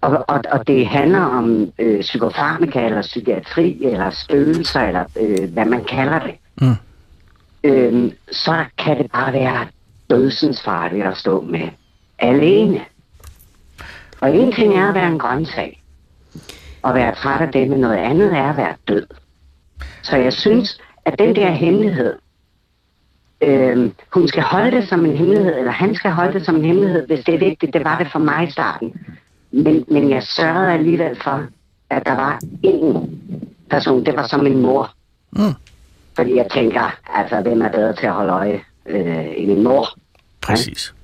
[0.00, 5.64] og, og, og det handler om øh, psykofarmaka, eller psykiatri, eller spøgelser, eller øh, hvad
[5.64, 6.74] man kalder det, Mm.
[7.64, 9.66] øh, så kan det bare være
[10.10, 11.68] dødsens farligt at stå med
[12.18, 12.80] alene.
[14.20, 15.82] Og en ting er at være en grøntsag,
[16.82, 19.06] og være træt af det, men noget andet er at være død.
[20.02, 22.14] Så jeg synes, at den der hemmelighed,
[23.46, 26.64] øh, hun skal holde det som en hemmelighed, eller han skal holde det som en
[26.64, 27.72] hemmelighed, hvis det er vigtigt.
[27.74, 28.94] Det var det for mig i starten.
[29.50, 31.46] Men, men jeg sørgede alligevel for,
[31.90, 33.08] at der var én
[33.70, 34.90] person, det var som min mor.
[35.32, 35.54] Mm.
[36.16, 39.86] Fordi jeg tænker, altså, hvem er bedre til at holde øje øh, end min mor?
[40.40, 40.94] Præcis.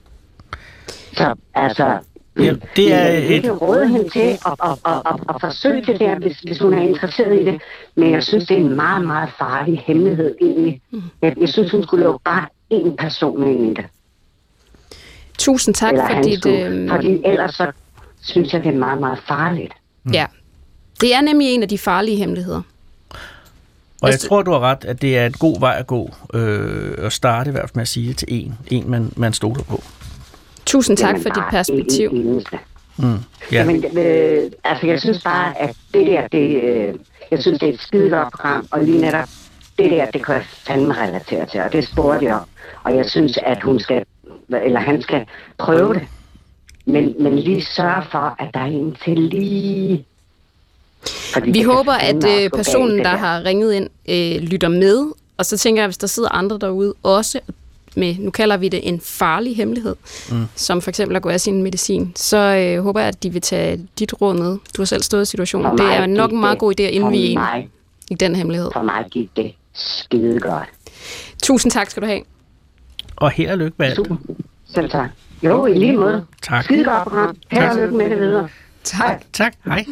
[1.13, 1.99] Så altså,
[2.39, 5.83] Ja, det er jeg et- ikke råde hende til at, at, at, at, at forsøge
[5.87, 7.61] det der, hvis, hvis hun er interesseret i det.
[7.95, 10.81] Men jeg synes, det er en meget, meget farlig hemmelighed egentlig.
[11.23, 13.85] Jeg, jeg synes, hun skulle lukke bare én person ind i det.
[15.39, 16.39] Tusind tak eller for dit...
[16.39, 16.65] skulle.
[16.67, 17.73] Øh, Fordi ellers så
[18.23, 19.73] synes jeg, det er meget, meget farligt.
[20.13, 20.27] ja.
[21.01, 22.63] Det er nemlig en af de farlige hemmeligheder.
[23.11, 23.17] Og
[24.03, 26.11] jeg Altså- tror, du har ret, at det er en god vej at gå.
[26.35, 28.55] Øh, at starte i hvert fald med at sige det til en.
[28.71, 29.83] En, man, man stoler på.
[30.67, 32.13] Tusind tak for dit perspektiv.
[32.13, 32.43] Mm.
[32.53, 32.59] Ja.
[33.53, 36.95] Jamen, øh, altså, jeg synes bare, at det der, det, øh,
[37.31, 39.29] jeg synes, det er et skide godt program, og lige netop
[39.79, 42.47] det der, det kan jeg fandme relatere til, og det spurgte jeg om.
[42.85, 44.05] Og jeg synes, at hun skal,
[44.65, 45.27] eller han skal
[45.59, 46.03] prøve det,
[46.85, 50.05] men, men lige sørge for, at der er en til lige...
[51.33, 55.07] Fordi Vi håber, at øh, personen, der har ringet ind, øh, lytter med.
[55.37, 57.41] Og så tænker jeg, hvis der sidder andre derude også
[57.97, 59.97] med, nu kalder vi det en farlig hemmelighed,
[60.31, 60.45] mm.
[60.55, 63.43] som for eksempel at gå af sin medicin, så øh, håber jeg, at de vil
[63.43, 64.51] tage dit råd med.
[64.77, 65.79] Du har selv stået i situationen.
[65.79, 67.69] Det er nok en meget god idé at indvige en mig,
[68.11, 68.71] i den hemmelighed.
[68.73, 70.69] for mig gik det skide godt.
[71.43, 72.23] Tusind tak skal du have.
[73.17, 73.97] Og held og lykke med alt.
[73.97, 74.17] Super.
[74.75, 75.11] Selv tak.
[75.43, 76.27] Jo, i lige måde.
[76.43, 76.65] Tak.
[76.65, 77.37] Skide godt program.
[77.51, 78.49] Held og lykke med det videre.
[78.85, 79.23] Tak.
[79.33, 79.55] Tak.
[79.65, 79.85] Hej.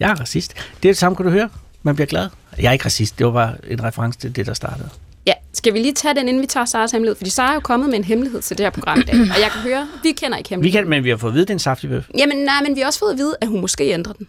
[0.00, 0.54] Jeg er racist.
[0.54, 1.48] Det er det samme, kan du høre.
[1.82, 2.28] Man bliver glad.
[2.58, 3.18] Jeg er ikke racist.
[3.18, 4.88] Det var bare en reference til det, der startede.
[5.26, 7.16] Ja, skal vi lige tage den, inden vi tager Saras hemmelighed?
[7.16, 9.14] Fordi Sara er jo kommet med en hemmelighed til det her program i dag.
[9.14, 10.84] Og jeg kan høre, vi kender ikke Vi hemmeligheden.
[10.84, 12.08] kan, men vi har fået at vide, at det er en saftig bøf.
[12.18, 14.28] Jamen nej, men vi har også fået at vide, at hun måske ændrer den.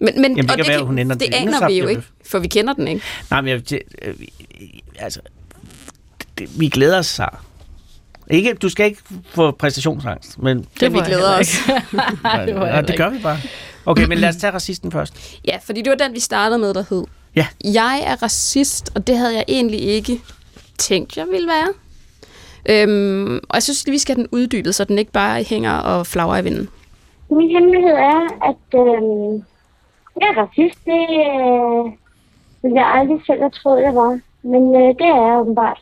[0.00, 1.86] Men, men, det og kan være, at hun ændrer den det endnu aner vi jo
[1.86, 3.02] ikke, for vi kender den ikke.
[3.30, 4.14] Nej, men jeg, det, øh,
[4.98, 5.20] altså,
[6.38, 7.38] det, vi glæder os, Sara.
[8.30, 11.58] Ikke, du skal ikke få præstationsangst, men Det vi var jeg glæder os.
[12.22, 13.38] Nej, det det gør vi bare.
[13.86, 15.38] Okay, men lad os tage racisten først.
[15.48, 17.04] Ja, fordi det var den, vi startede med, der hed.
[17.36, 17.46] Ja.
[17.64, 20.20] Jeg er racist, og det havde jeg egentlig ikke
[20.78, 21.68] tænkt, jeg ville være.
[22.70, 25.72] Øhm, og jeg synes, at vi skal have den uddybet, så den ikke bare hænger
[25.72, 26.68] og flagrer i vinden.
[27.30, 29.42] Min hemmelighed er, at øh,
[30.20, 30.84] jeg er racist.
[30.84, 31.92] Det øh,
[32.62, 34.20] ville jeg aldrig selv have troet, jeg var.
[34.42, 35.80] Men øh, det er jeg åbenbart.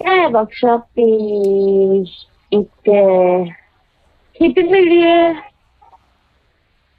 [0.00, 1.10] Jeg er vokset op i
[2.50, 3.52] et øh,
[4.40, 5.34] hippiemiljø.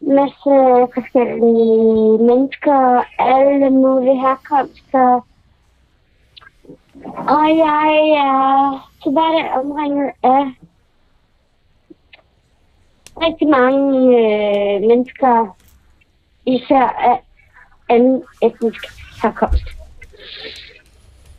[0.01, 0.55] Masse
[0.93, 5.21] forskellige mennesker, alle mulige herkomster.
[7.05, 10.43] Og jeg er til hverdag omringet af
[13.21, 15.57] rigtig mange øh, mennesker,
[16.45, 17.23] især af
[17.89, 18.85] anden etnisk
[19.23, 19.65] herkomst.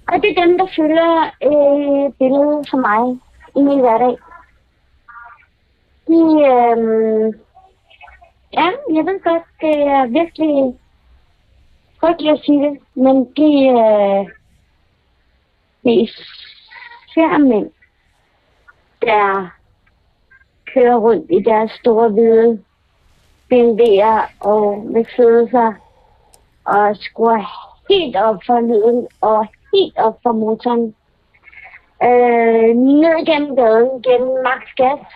[0.08, 3.20] Og det er dem, der fylder øh, billedet for mig
[3.56, 4.16] i min hverdag.
[6.08, 6.20] De,
[6.52, 7.34] øh,
[8.52, 10.78] ja, jeg ved godt, det er virkelig
[12.00, 14.26] frygteligt at sige det, men de, øh,
[15.84, 16.06] det er
[17.08, 17.70] især mænd,
[19.02, 19.50] der
[20.74, 22.62] kører rundt i deres store hvide
[23.52, 25.74] BMW'er og vil føde sig
[26.64, 30.94] og skruer helt op for lyden og helt op for motoren.
[32.02, 35.06] Øh, ned gennem gaden, gennem max gas.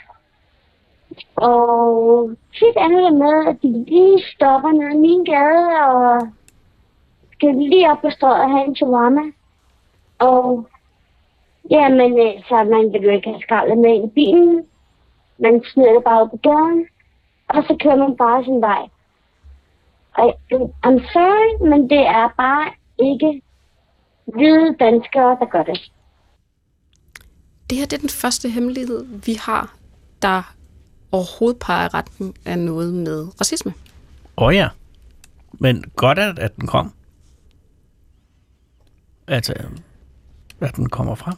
[1.37, 6.29] Og tit ender det med, at de lige stopper nede i min gade, og
[7.33, 9.33] skal lige op på strøget og have en chihuahua.
[10.19, 10.69] Og
[11.71, 14.67] ja, men så altså, man vil jo ikke have skraldet med ind i bilen.
[15.39, 16.87] Man smider det bare ud på gaden,
[17.49, 18.89] og så kører man bare sin vej.
[20.19, 20.39] Og
[20.87, 23.43] I'm sorry, men det er bare ikke
[24.25, 25.93] hvide danskere, der gør det.
[27.71, 29.75] Det her det er den første hemmelighed, vi har,
[30.23, 30.54] der
[31.15, 33.75] overhovedet peger i retning af noget med racisme.
[34.37, 34.69] Åh oh, ja.
[35.53, 36.93] Men godt, at, at den kom.
[39.29, 39.55] Altså,
[40.61, 41.35] at den kommer frem.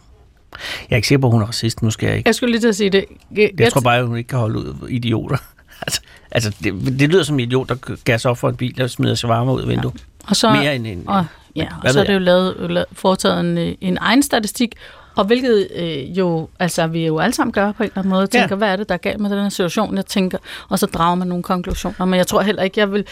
[0.89, 1.83] Jeg er ikke sikker på, at hun er racist.
[1.83, 2.29] Nu skal jeg ikke.
[2.29, 3.05] Jeg skulle lige til at sige det.
[3.37, 5.37] Jeg, Jeg tror bare, at hun ikke kan holde ud idioter.
[5.87, 8.91] altså, altså det, det lyder som en idiot, der gasser op for en bil og
[8.91, 10.05] smider sig varme ud af vinduet.
[10.27, 11.05] Og så, Mere end en...
[11.07, 14.75] og, ja, og så er det jo lavet, lavet, foretaget en, øh, en egen statistik,
[15.17, 18.27] og hvilket øh, jo, altså vi jo alle sammen gør på en eller anden måde,
[18.27, 18.55] tænker, ja.
[18.55, 21.15] hvad er det, der er galt med den her situation, jeg tænker, og så drager
[21.15, 23.05] man nogle konklusioner, men jeg tror heller ikke, jeg vil,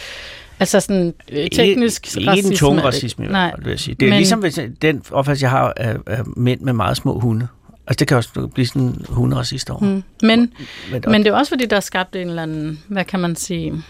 [0.59, 3.95] altså sådan øh, teknisk ikke, ikke en tung racisme, fald, vil jeg sige.
[3.95, 7.19] Det er men- ligesom hvis den opfattelse, jeg har af, af mænd med meget små
[7.19, 7.47] hunde.
[7.87, 9.79] Altså, det kan også blive sådan en hunderacist over.
[9.79, 10.03] Mm.
[10.21, 10.53] Men,
[10.91, 13.35] Men, men det er også fordi, der er skabt en eller anden, hvad kan man
[13.35, 13.83] sige,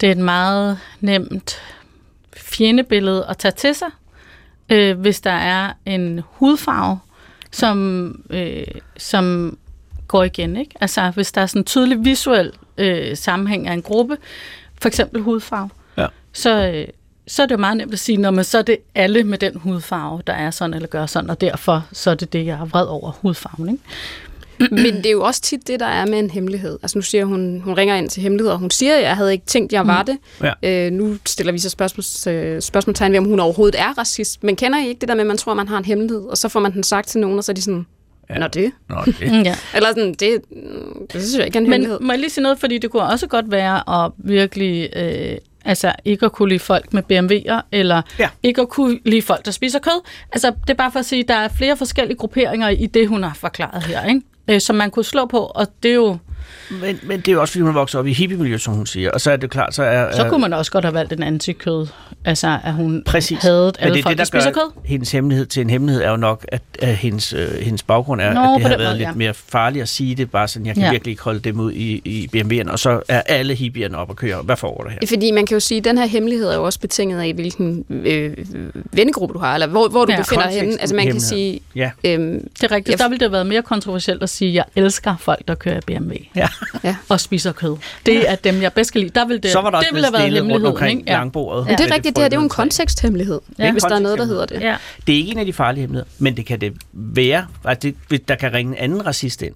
[0.00, 1.60] det er et meget nemt
[2.36, 3.88] fjendebillede at tage til sig,
[4.72, 6.98] øh, hvis der er en hudfarve,
[7.50, 8.64] som, øh,
[8.96, 9.58] som
[10.08, 10.56] går igen.
[10.56, 10.74] Ikke?
[10.80, 14.16] Altså hvis der er sådan en tydelig visuel øh, sammenhæng af en gruppe,
[14.80, 16.06] for eksempel hudfarve, Ja.
[16.32, 16.86] så, øh,
[17.26, 19.38] så er det jo meget nemt at sige, når man så er det alle med
[19.38, 22.58] den hudfarve, der er sådan eller gør sådan, og derfor så er det det, jeg
[22.60, 23.68] er vred over hudfarven.
[23.68, 23.82] Ikke?
[24.70, 26.78] Men det er jo også tit det, der er med en hemmelighed.
[26.82, 29.46] Altså nu siger hun, hun ringer ind til hemmeligheder, og hun siger, jeg havde ikke
[29.46, 30.18] tænkt, jeg var det.
[30.62, 30.86] Ja.
[30.86, 34.44] Øh, nu stiller vi så spørgsmåls, øh, spørgsmålstegn ved, om hun overhovedet er racist.
[34.44, 36.38] Men kender I ikke det der med, at man tror, man har en hemmelighed, og
[36.38, 37.86] så får man den sagt til nogen, og så er de sådan,
[38.30, 38.38] Ja.
[38.38, 38.72] Nå det.
[38.88, 39.32] Nå, det.
[39.32, 39.54] Mm, ja.
[39.74, 41.98] Eller sådan, det, mm, det synes jeg ikke er en hemmelighed.
[41.98, 44.88] Men må jeg lige sige noget, fordi det kunne også godt være at virkelig...
[44.96, 48.22] Øh, altså ikke at kunne lide folk med BMW'er, eller Ja.
[48.24, 48.28] ja.
[48.42, 50.02] ikke at kunne lide folk, der spiser kød.
[50.32, 53.08] Altså, det er bare for at sige, at der er flere forskellige grupperinger i det,
[53.08, 54.20] hun har forklaret her, ikke?
[54.50, 56.18] Øh, som man kunne slå på, og det er jo...
[56.70, 58.86] Men, men det er jo også, fordi hun er vokset op i hippiemiljø, som hun
[58.86, 59.10] siger.
[59.10, 60.16] Og så er det klart, så er...
[60.16, 61.86] Så kunne man også godt have valgt en antikød.
[62.24, 63.38] Altså, at hun Præcis.
[63.42, 64.70] havde Men alle det er folk, det, der der spiser kød.
[64.84, 68.32] hendes hemmelighed til en hemmelighed, er jo nok, at, at hendes, øh, hendes baggrund er,
[68.34, 69.14] Nå, at det har været måde, lidt ja.
[69.14, 70.90] mere farligt at sige det, bare sådan, jeg kan Ja.
[70.90, 74.16] virkelig ikke holde dem ud i, i BMW'en, og så er alle hippierne op og
[74.16, 74.42] kører.
[74.42, 74.98] Hvad foregår der her?
[75.08, 77.84] Fordi man kan jo sige, at den her hemmelighed er jo også betinget af, hvilken
[77.90, 78.36] øh,
[78.92, 80.18] vennegruppe du har, eller hvor, hvor du Ja.
[80.18, 80.80] befinder Konteksten henne.
[80.80, 82.88] Altså man kan sige, Ja, øhm, Det er rigtigt.
[82.88, 85.54] Jeg- Der ville det have været mere kontroversielt at sige, at jeg elsker folk, der
[85.54, 86.48] kører BMW ja.
[86.84, 86.96] ja.
[87.08, 87.76] og spiser kød.
[88.06, 89.12] Det er dem, jeg bedst kan lide.
[89.14, 90.66] Der ville det, Så var der det også ville have været hemmeligheden.
[90.66, 91.10] omkring ikke?
[91.12, 91.16] Ja.
[91.18, 91.66] langbordet.
[91.66, 93.64] Men det er rigtigt, det her det er jo en konteksthemmelighed, Ja.
[93.64, 93.72] ja.
[93.72, 94.60] hvis der er noget, der hedder det.
[94.60, 94.76] Ja.
[95.06, 98.28] Det er ikke en af de farlige hemmeligheder, men det kan det være, at det,
[98.28, 99.54] der kan ringe en anden racist ind.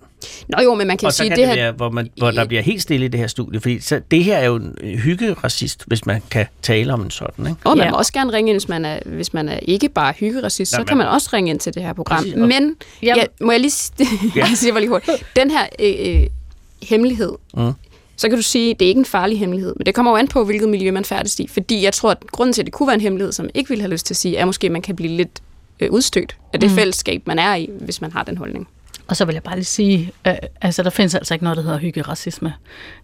[0.48, 1.62] Nå jo, men man kan og sige, kan det det her...
[1.62, 4.24] være, hvor, man, hvor der bliver helt stille i det her studie, fordi så, det
[4.24, 7.58] her er jo en hyggeracist, hvis man kan tale om en sådan, ikke?
[7.64, 7.90] Og man Ja.
[7.90, 10.76] må også gerne ringe ind, hvis man er, hvis man er ikke bare hyggeracist, så
[10.76, 12.18] Nej, kan man- man også ringe ind til det her program.
[12.18, 13.92] Præcis, Men, ja, må jeg lige s-
[14.36, 16.26] jeg siger lige hurtigt, den her øh, øh,
[16.82, 17.72] hemmelighed, Mm.
[18.16, 20.28] så kan du sige, det er ikke en farlig hemmelighed, men det kommer jo an
[20.28, 21.46] på, hvilket miljø man færdes i.
[21.46, 23.68] Fordi jeg tror, at grunden til, at det kunne være en hemmelighed, som jeg ikke
[23.68, 25.42] ville have lyst til at sige, er måske, at man kan blive lidt
[25.80, 26.76] øh, udstødt af det mm.
[26.76, 28.68] fællesskab, man er i, hvis man har den holdning.
[29.06, 31.62] Og så vil jeg bare lige sige, øh, altså der findes altså ikke noget, der
[31.62, 32.54] hedder hyggeracisme.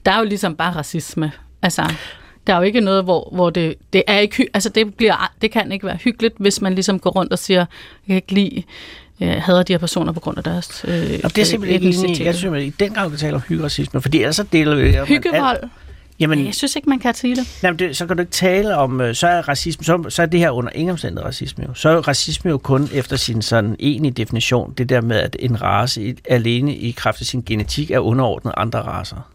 [0.07, 1.33] Der er jo ligesom bare racisme.
[1.63, 1.93] Altså,
[2.47, 5.51] der er jo ikke noget, hvor, hvor det, det er ikke altså det, bliver, det
[5.51, 7.67] kan ikke være hyggeligt, hvis man ligesom går rundt og siger, jeg
[8.07, 8.63] kan ikke lide,
[9.21, 12.25] øh, hader de her personer på grund af deres øh, Og det er simpelthen ikke.
[12.25, 14.97] Jeg synes, at i den grad, vi taler om hyggeracisme, fordi ellers så deler vi...
[15.07, 15.69] Hyggevold.
[16.21, 17.59] Jamen, Jeg synes ikke, man kan sige det.
[17.63, 20.27] Jamen det, så kan du ikke tale om, øh, så er racisme, så, så er
[20.27, 21.75] det her under ingen omstændighed racisme jo.
[21.75, 25.37] Så er jo racisme jo kun efter sin sådan egentlige definition, det der med, at
[25.39, 29.29] en race alene i kraft af sin genetik er underordnet andre racer.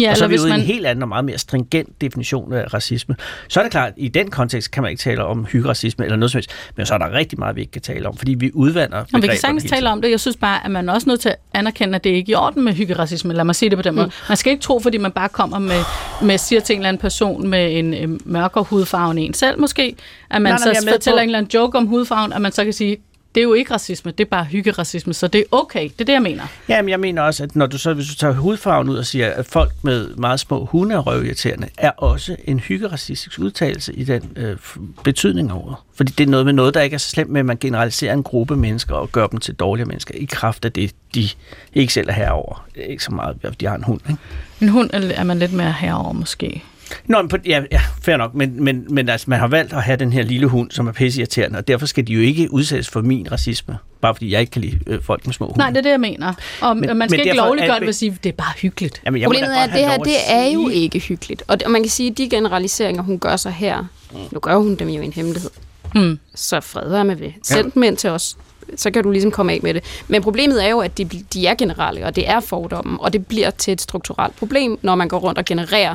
[0.00, 2.00] Ja, og så er vi ude i man, en helt anden og meget mere stringent
[2.00, 3.16] definition af racisme.
[3.48, 6.16] Så er det klart, at i den kontekst kan man ikke tale om hyggeracisme eller
[6.16, 8.34] noget som helst, men så er der rigtig meget, vi ikke kan tale om, fordi
[8.34, 10.10] vi udvander og vi kan sagtens tale om det.
[10.10, 12.36] Jeg synes bare, at man er også nødt til at anerkende, at det ikke er
[12.36, 13.34] i orden med hyggeracisme.
[13.34, 14.10] Lad mig sige det på den måde.
[14.28, 15.80] Man skal ikke tro, fordi man bare kommer med,
[16.22, 19.60] med siger til en eller anden person med en øh, mørkere hudfarve end en selv
[19.60, 19.96] måske,
[20.30, 22.40] at man Nej, nej, så med fortæller på- en eller anden joke om hudfarven, at
[22.42, 22.96] man så kan sige,
[23.34, 25.82] det er jo ikke racisme, det er bare hyggeracisme, så det er okay.
[25.84, 26.42] Det er det, jeg mener.
[26.68, 29.30] Jamen, jeg mener også, at når du så, hvis du tager hudfarven ud og siger,
[29.30, 34.32] at folk med meget små hunde er røvirriterende, er også en hyggeracistisk udtalelse i den
[34.36, 34.56] øh,
[35.04, 35.84] betydning over.
[35.94, 38.12] Fordi det er noget med noget, der ikke er så slemt med, at man generaliserer
[38.12, 41.28] en gruppe mennesker og gør dem til dårlige mennesker i kraft af det, de
[41.74, 42.66] ikke selv er herover.
[42.76, 44.00] Er ikke så meget, at de har en hund.
[44.08, 44.20] Ikke?
[44.60, 46.62] En hund er man lidt mere herover måske.
[47.06, 49.82] Nå, men på, ja, ja, fair nok, men, men, men altså, man har valgt at
[49.82, 52.88] have den her lille hund, som er pisseirriterende, og derfor skal de jo ikke udsættes
[52.88, 55.58] for min racisme, bare fordi jeg ikke kan lide øh, folk med små hunde.
[55.58, 56.32] Nej, det er det, jeg mener.
[56.60, 58.18] Og Men- men, man men skal ikke derfor lovligt er gøre det ved at sige,
[58.22, 59.02] det er bare hyggeligt.
[59.06, 61.42] Jamen, Problemet er, at det her, det er jo ikke hyggeligt.
[61.48, 63.84] Og, det, og man kan sige, at de generaliseringer, hun gør sig her,
[64.32, 65.50] nu gør hun dem jo i en hemmelighed.
[65.94, 66.18] Mm.
[66.34, 67.34] Så fred være med det.
[67.42, 68.36] Send dem ind til os.
[68.76, 69.84] Så kan du ligesom komme af med det.
[70.08, 73.26] Men problemet er jo, at de, de er generelle, og det er fordommen, og det
[73.26, 75.94] bliver til et strukturelt problem, når man går rundt og genererer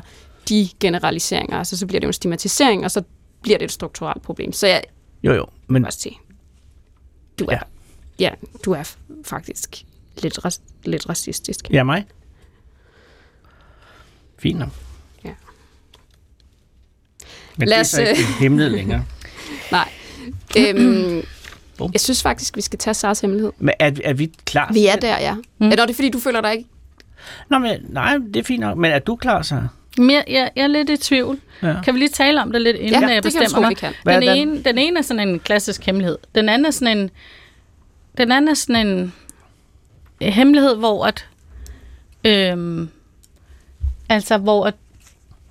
[0.49, 1.57] de generaliseringer.
[1.57, 3.03] Altså, så bliver det jo en stigmatisering, og så
[3.41, 4.51] bliver det et strukturelt problem.
[4.53, 4.83] Så jeg
[5.23, 6.17] Jo, jo, men også sige,
[7.39, 7.59] du er, Ja.
[8.19, 8.29] ja.
[8.65, 9.83] du er faktisk
[10.23, 10.39] lidt,
[10.85, 11.69] lidt racistisk.
[11.71, 12.05] ja, mig.
[14.39, 14.69] Fint nok.
[15.25, 15.29] Ja.
[17.57, 19.05] Men Lad det er os, så ikke øh, hemmelighed længere.
[19.71, 19.89] Nej.
[20.57, 21.23] øhm,
[21.77, 21.89] Bum.
[21.93, 23.51] jeg synes faktisk, vi skal tage Sars hemmelighed.
[23.57, 24.73] Men er, er vi klar?
[24.73, 25.35] Vi er der, ja.
[25.57, 25.65] Mm.
[25.67, 26.69] Er det fordi, du føler dig ikke?
[27.49, 28.77] Nå, men, nej, det er fint nok.
[28.77, 29.67] Men er du klar så?
[29.97, 31.39] Men jeg, jeg, er lidt i tvivl.
[31.63, 31.75] Ja.
[31.83, 33.61] Kan vi lige tale om det lidt, inden Ja, jeg det kan jeg bestemmer tro,
[33.61, 33.69] mig?
[33.69, 33.93] vi kan.
[34.05, 34.37] Den, den?
[34.37, 36.17] ene, den ene er sådan en klassisk hemmelighed.
[36.35, 37.09] Den anden er sådan en,
[38.17, 39.13] den anden er sådan en
[40.23, 41.25] øh, hemmelighed, hvor at,
[42.23, 42.89] øhm,
[44.09, 44.73] altså hvor at,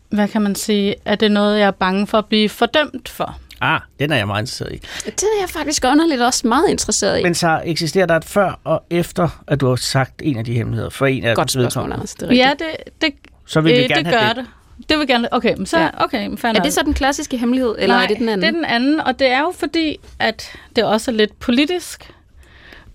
[0.09, 3.39] hvad kan man sige, er det noget, jeg er bange for at blive fordømt for?
[3.61, 4.79] Ah, den er jeg meget interesseret i.
[5.05, 7.23] Det er jeg faktisk underligt også meget interesseret i.
[7.23, 10.53] Men så eksisterer der et før og efter, at du har sagt en af de
[10.53, 11.93] hemmeligheder for en af Godt spørgsmål?
[11.93, 12.15] Anders.
[12.15, 12.47] Det er rigtigt.
[12.47, 13.15] Ja, det, det,
[13.47, 14.37] Så vil vi øh, gerne det have gør det.
[14.79, 14.89] det.
[14.89, 15.89] Det vil gerne, okay, men så, Ja.
[16.05, 18.41] okay, men Er det så den klassiske hemmelighed, eller Nej, er det den anden?
[18.43, 22.11] det er den anden, og det er jo fordi, at det også er lidt politisk.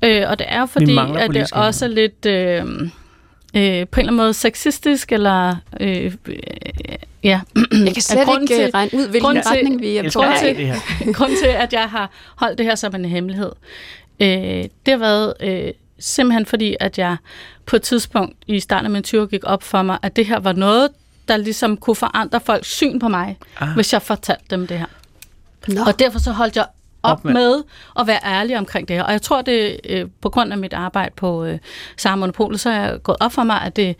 [0.04, 3.64] Øh, og det er jo fordi, at det også er lidt øh, øh, på en
[3.64, 6.36] eller anden måde sexistisk, eller øh, øh,
[7.24, 7.42] ja.
[7.86, 10.20] Jeg kan slet ikke til- øh, regne ud, hvilken til- retning vi er Jeg på
[10.20, 10.76] grund til- det her.
[11.18, 13.52] Grunden til, at jeg har holdt det her som en hemmelighed,
[14.20, 17.18] øh, det har været øh, simpelthen fordi, at jeg
[17.66, 20.40] på et tidspunkt i starten af min 20 gik op for mig, at det her
[20.40, 20.90] var noget,
[21.28, 23.70] der ligesom kunne forandre folks syn på mig, Ah.
[23.70, 24.86] hvis jeg fortalte dem det her.
[25.68, 25.82] Nå.
[25.88, 26.66] Og derfor så holdt jeg
[27.04, 27.64] op, Op med- med.
[28.00, 29.04] at være ærlig omkring det her.
[29.04, 31.60] Og jeg tror, det øh, på grund af mit arbejde på øh,
[31.98, 33.96] Sara Monopolet, så er jeg gået op for mig, at det,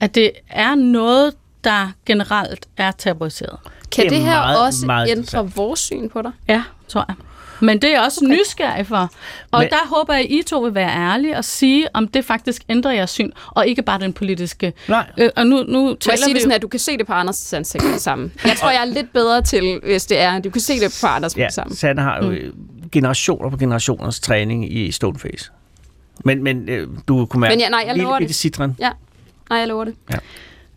[0.00, 1.34] at det er noget,
[1.64, 3.58] der generelt er tabuiseret.
[3.92, 6.32] Kan Det det, er her meget, også meget ændre vores syn på dig?
[6.48, 7.16] Ja, tror jeg.
[7.60, 8.34] Men det er jeg også okay.
[8.34, 9.10] nysgerrig for.
[9.50, 12.24] Og Men- der håber jeg, at I to vil være ærlige og sige, om det
[12.24, 14.72] faktisk ændrer jeres syn, og ikke bare den politiske.
[14.88, 15.06] Nej.
[15.18, 16.98] Øh, og nu, nu Må jeg taler sige vi det sådan, at du kan se
[16.98, 18.30] det på Anders ansigt med det samme?
[18.44, 21.06] Jeg tror, jeg er lidt bedre til, hvis det er, du kan se det på
[21.06, 21.76] Anders Ja, det samme.
[21.76, 22.36] Sanne har jo mm.
[22.92, 25.50] generationer på generationers træning i Stoneface.
[26.24, 28.34] Men, men øh, du kunne mærke Men ja, nej, jeg lille det.
[28.34, 28.76] citron.
[28.80, 28.90] Ja,
[29.50, 29.94] nej, jeg lover det.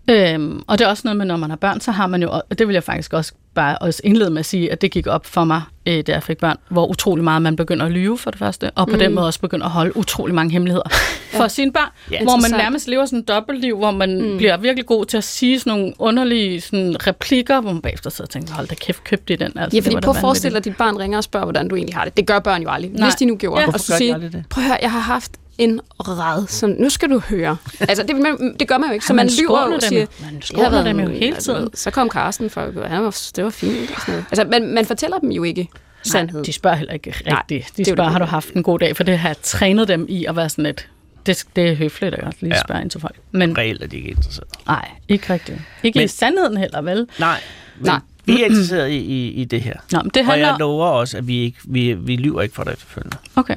[0.09, 2.29] Øhm, og det er også noget med, når man har børn, så har man jo,
[2.49, 5.07] og det vil jeg faktisk også bare også indlede med at sige, at det gik
[5.07, 8.17] op for mig, øh, da jeg fik børn, hvor utrolig meget man begynder at lyve
[8.17, 8.99] for det første, og på mm.
[8.99, 10.89] den måde også begynder at holde utrolig mange hemmeligheder
[11.37, 12.15] for sine børn, Ja.
[12.17, 12.23] ja.
[12.23, 14.37] hvor man nærmest lever sådan et dobbeltliv, hvor man mm.
[14.37, 18.25] bliver virkelig god til at sige sådan nogle underlige sådan, replikker, hvor man bagefter sidder
[18.25, 19.51] og tænker, hold da kæft, køb det den.
[19.57, 21.75] Altså, Ja, fordi prøv at forestille dig, at dit barn ringer og spørger, hvordan du
[21.75, 22.17] egentlig har det.
[22.17, 22.91] Det gør børn jo aldrig.
[22.91, 23.07] Nej.
[23.07, 23.61] Hvis de nu gjorde.
[23.61, 23.67] Ja.
[23.67, 27.09] Og så de sige, prøv at høre, jeg har haft en ræd, som nu skal
[27.09, 27.57] du høre.
[27.79, 29.81] Altså, det, man, det gør man jo ikke, så Ja, man man lyver og dem
[29.81, 30.05] siger.
[30.23, 33.43] Man "Det skåner været dem jo hele tiden." Så kom Carsten for, han var, det
[33.43, 33.91] var fint.
[33.91, 34.25] Og sådan noget.
[34.31, 35.67] Altså, man, man fortæller dem jo ikke
[36.03, 36.39] sandhed.
[36.39, 37.27] Nej, de spørger heller ikke rigtigt.
[37.29, 38.95] Nej, de det er spørger, det har du haft en god dag?
[38.95, 40.87] For det har trænet dem i at være sådan et,
[41.25, 42.61] det, det er høfligt at lige Ja.
[42.61, 43.15] spørge ind til folk.
[43.31, 44.47] Men Reelt er de ikke interesseret.
[44.67, 45.57] nej, ikke rigtigt.
[45.83, 47.07] Ikke Men- i sandheden heller, vel?
[47.19, 47.39] Nej,
[47.77, 47.99] men Nej.
[48.25, 49.73] vi er interesseret i, i, i det her.
[49.91, 50.47] Nå, men det Og handler...
[50.47, 53.17] jeg lover også, at vi, ikke, vi, vi lyver ikke for dig efterfølgende.
[53.35, 53.55] Okay.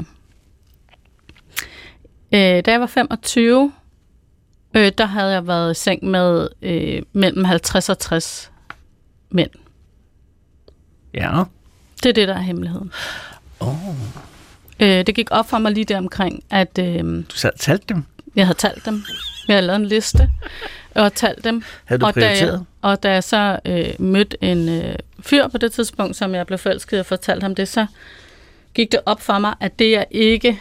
[2.33, 3.73] Øh, da jeg var 25,
[4.77, 8.51] øh, der havde jeg været i seng med øh, mellem 50 og 60
[9.31, 9.51] mænd.
[11.15, 11.43] Ja.
[12.03, 12.93] Det er det, der er hemmeligheden.
[13.61, 13.75] Oh.
[14.81, 17.85] Øh, det gik op for mig lige der omkring, at øh, Du sad og talte
[17.95, 18.05] dem.
[18.37, 19.03] jeg havde talt dem.
[19.49, 20.31] Jeg havde lavet en liste
[20.95, 21.63] og talt dem.
[21.85, 22.67] Havde du og da jeg, prioriteret?
[22.83, 26.59] og da jeg så øh, mødte en øh, fyr på det tidspunkt, som jeg blev
[26.59, 27.87] forelsket og fortalte ham det, så
[28.75, 30.61] gik det op for mig, at det er ikke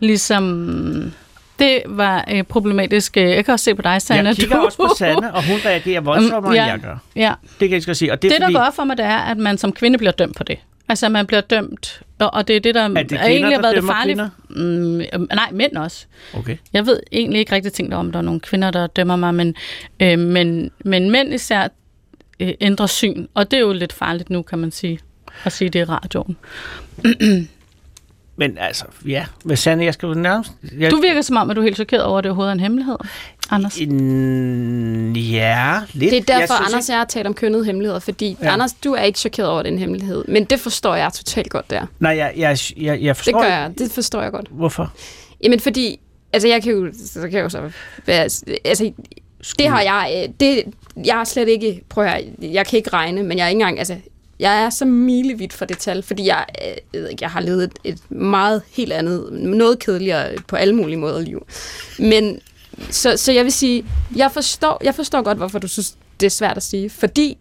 [0.00, 1.12] ligesom...
[1.58, 3.16] Det var øh, problematisk.
[3.16, 4.28] Øh, Jeg kan også se på dig, Sanne.
[4.28, 6.96] Jeg kigger du- også på Sanne, og hun reagerer voldsommere, ja, end jeg gør.
[7.16, 7.34] Ja.
[7.42, 8.12] Det kan jeg ikke sige.
[8.12, 9.72] Og det, Det, er der fordi, går op for mig, det er, at man som
[9.72, 10.58] kvinde bliver dømt på det.
[10.88, 13.62] Altså, man bliver dømt, og, og det er det, der Er det kvinder, egentlig har
[13.62, 14.30] været det farlige.
[14.48, 16.06] Mm, øh, nej, mænd også.
[16.34, 16.56] Okay.
[16.72, 19.54] Jeg ved egentlig ikke rigtig tænkt om, der er nogle kvinder, der dømmer mig, men,
[20.00, 21.68] øh, men, men mænd især
[22.40, 24.98] øh, ændrer syn, og det er jo lidt farligt nu, kan man sige,
[25.44, 26.36] at sige det i radioen.
[28.38, 29.24] Men altså, ja.
[29.44, 30.52] Men Sanne, jeg skal jo nærmest...
[30.78, 32.54] Jeg, Du virker som om, at du er helt chokeret over, at det overhovedet er
[32.54, 32.96] en hemmelighed,
[33.50, 33.80] Anders.
[33.88, 36.10] Mm, ja, lidt.
[36.10, 38.52] Det er derfor, jeg synes Anders og jeg har talt om kønnede hemmeligheder, fordi Ja.
[38.52, 41.86] Anders, du er ikke chokeret over den hemmelighed, men det forstår jeg totalt godt der.
[42.00, 44.46] Nej, jeg, jeg, jeg, jeg Det forstår gør ikke- jeg, det forstår jeg godt.
[44.50, 44.92] Hvorfor?
[45.44, 46.00] Jamen fordi,
[46.32, 47.60] altså jeg kan jo, så kan jeg jo så
[48.06, 48.20] være,
[48.64, 48.92] altså
[49.58, 50.62] Det har jeg, øh, det,
[51.04, 52.22] jeg er slet ikke, prøv at høre,
[52.52, 53.96] jeg kan ikke regne, men jeg er ikke engang, altså,
[54.38, 56.44] jeg er så milevidt for det tal, fordi jeg,
[56.94, 61.20] øh, jeg, har levet et, et meget helt andet, noget kedeligere på alle mulige måder
[61.20, 61.46] liv.
[61.98, 62.40] Men,
[62.90, 63.84] så, så jeg vil sige,
[64.16, 67.38] jeg forstår, jeg forstår godt, hvorfor du synes, det er svært at sige, fordi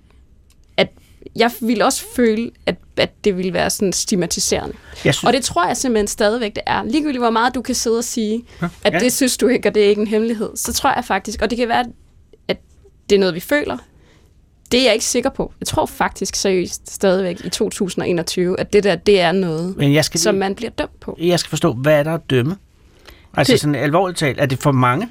[0.77, 0.87] at
[1.35, 4.75] jeg ville også føle, at, at det ville være sådan stigmatiserende.
[5.05, 6.83] Jeg synes, Og det tror jeg simpelthen stadigvæk, det er.
[6.83, 8.67] Ligegyldigt hvor meget du kan sidde og sige, Ja.
[8.83, 8.99] at Ja.
[8.99, 11.49] det synes du ikke, og det er ikke en hemmelighed, så tror jeg faktisk, og
[11.49, 11.85] det kan være,
[12.47, 12.57] at
[13.09, 13.77] det er noget, vi føler.
[14.71, 15.53] Det er jeg ikke sikker på.
[15.59, 20.05] Jeg tror faktisk seriøst stadigvæk i 2021, at det der, det er noget, men jeg
[20.05, 21.17] skal, som man bliver dømt på.
[21.21, 22.57] jeg skal forstå, hvad er der at dømme?
[23.37, 25.09] Altså Det- sådan alvorligt talt, er det for mange?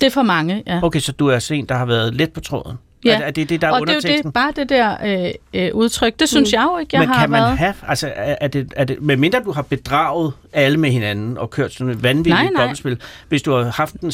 [0.00, 0.80] Det er for mange, ja.
[0.82, 2.76] Okay, så du er sådan en, der har været let på tråden?
[3.04, 3.20] Ja.
[3.20, 4.26] Er, er det det, der er og det er jo underteksten?
[4.26, 6.56] det, bare det der øh, øh, udtryk, det synes mm.
[6.56, 7.58] jeg jo ikke, jeg Men har kan man været.
[7.58, 11.38] have, altså er, er det, er det, med mindre du har bedraget alle med hinanden
[11.38, 14.12] og kørt sådan et vanvittigt dobbeltspil, hvis du har haft en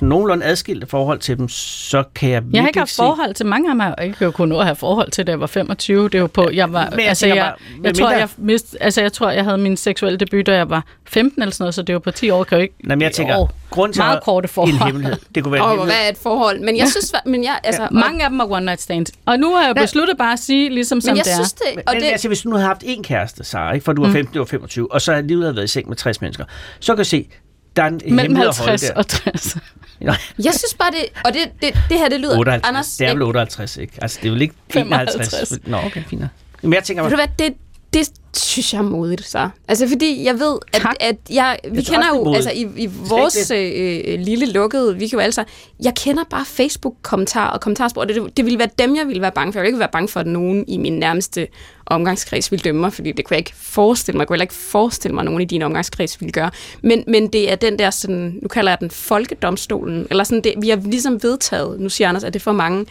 [0.00, 2.96] nogenlunde adskilt forhold til dem, så kan jeg Jeg har ikke haft se...
[2.96, 5.40] forhold til mange af mig, og ikke kunne nå at have forhold til, da jeg
[5.40, 6.08] var 25.
[6.08, 8.76] Det var på, jeg var, Men jeg altså, jeg, bare, jeg, med tror, jeg, mist,
[8.80, 11.74] altså, jeg tror, jeg havde min seksuelle debut, da jeg var 15 eller sådan noget,
[11.74, 12.74] så det var på 10 år, kan jo ikke...
[12.84, 14.84] Nej, men jeg tænker, Åh, grund til meget korte en forhold.
[14.86, 15.98] hemmelighed, det kunne være en Og hemmelighed.
[16.00, 16.60] hvad er et forhold?
[16.60, 19.12] Men jeg synes, men jeg, altså, og, Mange af dem er one night stands.
[19.26, 21.36] Og nu har jeg besluttet bare at sige, ligesom som men jeg det er.
[21.36, 23.84] synes det, og men det, altså, hvis du nu havde haft en kæreste, Sara, ikke?
[23.84, 25.88] for du var 15, du var 25, og så har livet havde været i seng
[25.88, 26.44] med 60 mennesker,
[26.80, 27.28] så kan du se,
[27.76, 28.94] der er en Mellem hemmelighed at holde 50 der.
[28.96, 29.56] og 60.
[30.00, 32.68] Nej, jeg synes bare det, og det, det, det her, det lyder, 58.
[32.68, 33.92] Anders, det er vel 58, ikke?
[34.02, 35.30] Altså, det er vel ikke 51.
[35.30, 35.66] 55.
[35.66, 36.22] Nå, okay, fint.
[36.62, 37.54] Men jeg tænker, Ved du hvad, det,
[37.94, 39.48] det synes jeg er modigt, så.
[39.68, 42.36] Altså, fordi jeg ved, at, at jeg, vi synes kender er jo, modigt.
[42.36, 45.50] altså i, i vores øh, øh, lille lukkede, vi kan jo alle sammen,
[45.84, 49.32] jeg kender bare Facebook-kommentarer og kommentarspor, og det, det ville være dem, jeg ville være
[49.32, 49.58] bange for.
[49.58, 51.48] Jeg ville ikke være bange for, at nogen i min nærmeste
[51.86, 54.20] omgangskreds ville dømme mig, fordi det kunne jeg ikke forestille mig.
[54.20, 56.50] Jeg kunne heller ikke forestille mig, at nogen i din omgangskreds ville gøre.
[56.82, 60.54] Men, men det er den der, sådan, nu kalder jeg den folkedomstolen, eller sådan det,
[60.60, 62.86] vi har ligesom vedtaget, nu siger Anders, at det er for mange.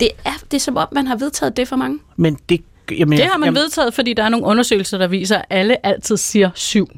[0.00, 1.98] Det er, det er som om, man har vedtaget, det for mange.
[2.16, 2.60] men det...
[2.98, 6.16] Jamen, Det har man vedtaget, fordi der er nogle undersøgelser, der viser, at alle altid
[6.16, 6.88] siger syv.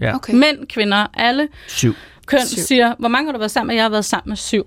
[0.00, 0.34] Ja, Okay.
[0.34, 1.94] Mænd, kvinder, alle syv.
[2.26, 2.62] køn Syv.
[2.62, 3.74] siger, hvor mange har du været sammen med?
[3.74, 4.66] Jeg har været sammen med syv.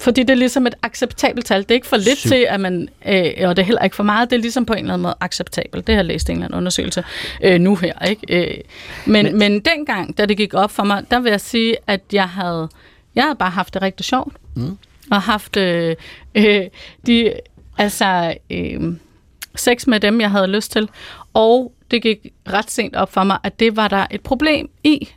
[0.00, 1.62] Fordi det er ligesom et acceptabelt tal.
[1.62, 2.28] Det er ikke for lidt Syv.
[2.30, 4.72] til, at man, øh, og det er heller ikke for meget, det er ligesom på
[4.72, 5.86] en eller anden måde acceptabelt.
[5.86, 7.04] Det har jeg læst i en eller anden undersøgelse
[7.44, 8.04] øh, nu her.
[8.08, 8.48] Ikke?
[8.50, 8.54] Øh,
[9.06, 12.00] men, men, men dengang, da det gik op for mig, der vil jeg sige, at
[12.12, 12.68] jeg havde,
[13.14, 14.36] jeg havde bare haft det rigtig sjovt.
[14.54, 14.78] Mm.
[15.10, 15.96] Og haft øh,
[16.34, 16.62] øh,
[17.06, 17.32] de,
[17.78, 18.80] altså, øh,
[19.58, 20.88] sex med dem, jeg havde lyst til.
[21.34, 22.18] Og det gik
[22.52, 25.08] ret sent op for mig, at det var der et problem i,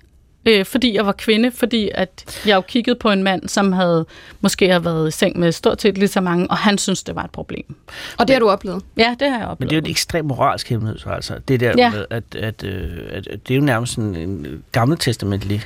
[0.46, 4.06] øh, fordi jeg var kvinde, fordi at jeg jo kiggede på en mand, som havde
[4.42, 7.16] måske havde været i seng med stort set lige så mange, og han synes det
[7.16, 7.76] var et problem.
[8.18, 8.84] Og det har du oplevet.
[8.98, 9.70] Ja, det har jeg Men oplevet.
[9.70, 11.40] det er jo et ekstremt moralsk hemmelighed, så altså.
[11.48, 11.92] Det der Ja.
[11.92, 15.62] med, at, at, øh, at, at det er jo nærmest sådan en gammeltestamentlig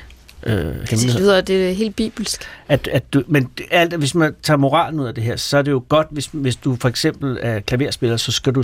[0.46, 1.20] øh, Det hemmelighed.
[1.20, 2.42] lyder det er helt bibelsk.
[2.68, 5.58] At, at du, men det- alt, hvis man tager moralen ud af det her, så
[5.58, 8.62] er det jo godt, hvis, hvis du for eksempel er klaverspiller, så skal du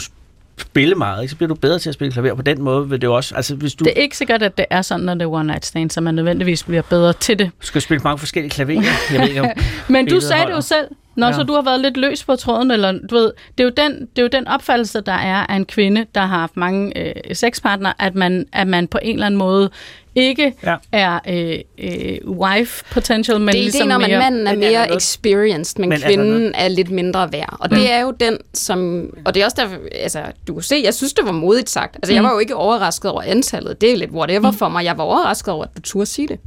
[0.58, 1.30] spille meget, ikke?
[1.30, 2.34] så bliver du bedre til at spille klaver.
[2.34, 4.58] På den måde vil det jo også, altså hvis du Det er ikke sikkert, at
[4.58, 7.38] det er sådan, når det er one night stand, så man nødvendigvis bliver bedre til
[7.38, 7.50] det.
[7.60, 9.46] skal spille mange forskellige klaverer, jeg ved ikke om...
[9.88, 10.56] Men du sagde det holder.
[10.56, 10.86] jo selv,
[11.16, 11.30] når Ja.
[11.32, 11.36] ja.
[11.38, 14.00] så du har været lidt løs på tråden, eller du ved, det er jo den,
[14.00, 17.34] det er jo den opfattelse, der er af en kvinde, der har haft mange øh,
[17.34, 19.70] sexpartnere, at man, at man på en eller anden måde
[20.14, 20.70] ikke Ja.
[20.70, 20.76] ja.
[20.92, 24.18] er øh, øh, wife potential, men Det er ligesom ideen om, at mere...
[24.18, 27.32] manden er er der mere experienced, men, Men er der kvinden noget- er lidt mindre
[27.32, 27.56] værd.
[27.60, 29.10] Og det er jo den, som...
[29.24, 31.96] Og det er også derfor, altså, du kan se, jeg synes, det var modigt sagt.
[31.96, 33.80] Altså, jeg var jo ikke overrasket over antallet.
[33.80, 34.84] Det er lidt whatever for mig.
[34.84, 36.38] Jeg var overrasket over, at du turde sige det.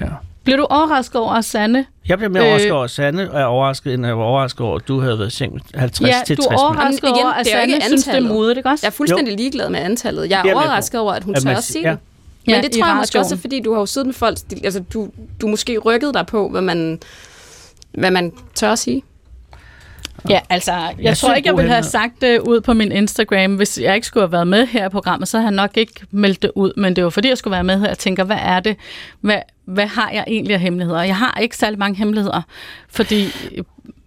[0.00, 0.06] Ja.
[0.44, 1.86] Bliver du overrasket over, Sanne...
[2.08, 2.46] Jeg blev mere Øh.
[2.48, 5.18] overrasket over Sanne, og jeg er overrasket, end jeg var overrasket over, at du havde
[5.18, 6.60] været seng med 50 Ja, til du 60 er mænd.
[6.60, 8.86] overrasket igen, over, at det er jo Sanne synes, det er modigt, ikke også?
[8.86, 10.30] Jeg er fuldstændig ligeglad med antallet.
[10.30, 11.90] Jeg er er jeg overrasket over, at hun tør at sige ja.
[11.90, 11.98] det.
[12.46, 14.38] Men Ja, det tror jeg måske også, er, fordi du har jo siddet med folk...
[14.64, 15.08] Altså, du,
[15.40, 16.98] du måske rykkede dig på, hvad man,
[17.92, 19.02] hvad man tør at sige.
[20.28, 23.54] Ja, altså, jeg, jeg tror ikke, jeg ville have sagt det ud på min Instagram,
[23.56, 25.92] hvis jeg ikke skulle have været med her i programmet, så havde jeg nok ikke
[26.10, 28.38] meldt det ud, men det var fordi, jeg skulle være med her, jeg tænker, hvad
[28.40, 28.76] er det?
[29.20, 31.02] Hvad, hvad har jeg egentlig af hemmeligheder?
[31.02, 32.42] Jeg har ikke særlig mange hemmeligheder,
[32.90, 33.28] fordi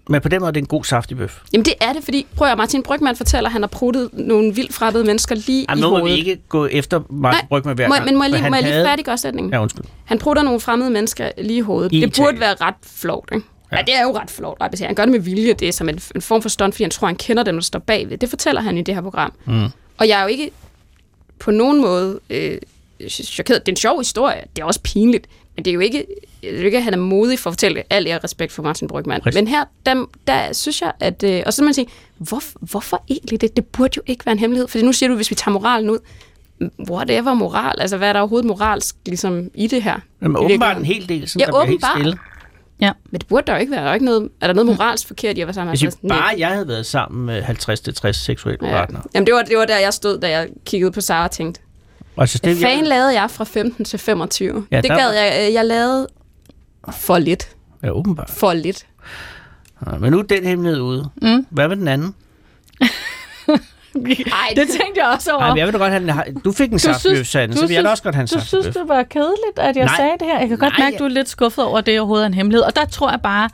[0.09, 1.41] Men på den måde er det en god saftig bøf.
[1.53, 4.53] Jamen det er det, fordi prøv at Martin Brygman fortæller, at han har pruttet nogle
[4.55, 6.17] vildt fremmede mennesker lige Jamen, i nu må vi hovedet.
[6.17, 8.05] ikke gå efter Martin Nej, Brygman hver må, gang.
[8.05, 9.53] men må jeg lige, han må jeg lige havde- færdiggøre sætningen?
[9.53, 9.83] Ja, undskyld.
[10.05, 11.93] Han prutter nogle fremmede mennesker lige i hovedet.
[11.93, 12.39] I det burde Italien.
[12.39, 13.47] være ret flot, ikke?
[13.71, 13.77] Ja.
[13.77, 14.85] ja, det er jo ret flot, beset.
[14.87, 15.53] Han gør det med vilje.
[15.53, 17.61] Det er som en, en form for stunt, fordi han tror, han kender dem, der
[17.61, 18.17] står bagved.
[18.17, 19.33] Det fortæller han i det her program.
[19.45, 19.65] Mm.
[19.97, 20.51] Og jeg er jo ikke
[21.39, 22.57] på nogen måde øh,
[23.09, 23.65] chokeret.
[23.65, 24.41] Det er en sjov historie.
[24.55, 25.27] Det er også pinligt.
[25.55, 26.05] Men det er jo ikke,
[26.41, 28.51] det er jo ikke at han er modig for at fortælle al ære og respekt
[28.51, 29.21] for Martin Brygman.
[29.21, 29.35] Præcis.
[29.35, 31.23] Men her, der, der synes jeg, at...
[31.23, 31.87] Øh, og så må man sige,
[32.17, 33.55] hvor, hvorfor egentlig det?
[33.55, 34.67] Det burde jo ikke være en hemmelighed.
[34.67, 35.99] Fordi nu siger du, hvis vi tager moralen ud,
[36.89, 39.99] whatever moral, altså hvad er der overhovedet moralsk ligesom, i det her?
[40.21, 41.97] Jamen, åbenbart en hel del, sådan, Ja, der bliver helt åbenbart.
[41.97, 42.17] stille.
[42.81, 42.91] Ja.
[43.11, 43.83] Men det burde der jo ikke være.
[43.83, 45.81] Der er, ikke noget, er der noget moralsk forkert i at være sammen med Hvis
[45.81, 46.03] 50?
[46.03, 48.73] jeg, bare jeg havde været sammen med 50-60 seksuelle ja.
[48.73, 48.79] Ja.
[48.79, 49.03] partnere.
[49.13, 51.61] Jamen, det var, det var der, jeg stod, da jeg kiggede på Sara og tænkte,
[52.17, 54.67] Altså, hvad det, fanden lavede jeg fra 15 til 25?
[54.71, 55.45] Ja, det der gad var- jeg.
[55.47, 56.07] øh, Jeg lavede
[56.91, 57.49] for lidt.
[57.83, 58.29] Ja, åbenbart.
[58.29, 58.85] For lidt.
[59.91, 61.09] Ja, men nu er den hemmelighed ude.
[61.21, 61.45] Mm.
[61.49, 62.15] Hvad med den anden?
[63.95, 65.41] Ej, Det tænkte jeg også over.
[65.41, 66.39] Ej, men jeg vil da godt have den.
[66.39, 68.73] Du fik en saftbøf, så vil jeg da også godt have en du synes, saftbøf.
[68.73, 69.95] det var kedeligt, at jeg Nej.
[69.97, 70.39] sagde det her.
[70.39, 72.27] Jeg kan godt Nej, mærke, at du er lidt skuffet over, at det overhovedet er
[72.27, 72.63] en hemmelighed.
[72.63, 73.49] Og der tror jeg bare,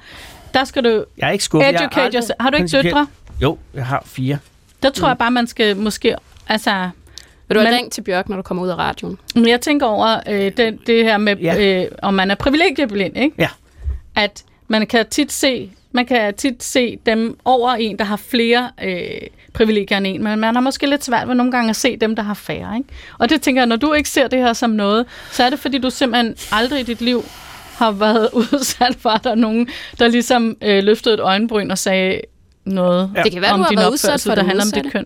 [0.53, 1.67] der skal du Jeg er ikke skuffet.
[1.67, 2.35] Jeg er educate aldrig yourself.
[2.39, 3.07] Har du ikke principielt- døtre?
[3.41, 4.37] Jo, jeg har fire.
[4.83, 6.15] Der tror jeg bare, man skal måske...
[6.47, 6.89] Altså,
[7.47, 9.17] Vil du have Men- ringt til Bjørk, når du kommer ud af radioen?
[9.35, 11.55] men jeg tænker over øh, det, det her med, Ja.
[11.55, 11.83] ja.
[11.83, 13.35] øh, om man er privilegieblind, ikke?
[13.37, 13.47] Ja.
[14.15, 18.69] At man kan tit se, man kan tit se dem over en, der har flere
[18.83, 19.01] øh,
[19.53, 22.15] privilegier end en, men man har måske lidt svært ved nogle gange at se dem,
[22.15, 22.77] der har færre.
[22.77, 22.89] Ikke?
[23.19, 25.59] Og det tænker jeg, når du ikke ser det her som noget, så er det
[25.59, 27.23] fordi, du simpelthen aldrig i dit liv
[27.77, 29.67] har været udsat for, at der er nogen,
[29.99, 32.21] der ligesom øh, løftede et øjenbryn og sagde
[32.65, 33.23] noget Ja.
[33.23, 34.91] Det kan være, om du har din været udsat for der det handler om dit
[34.91, 35.05] køn.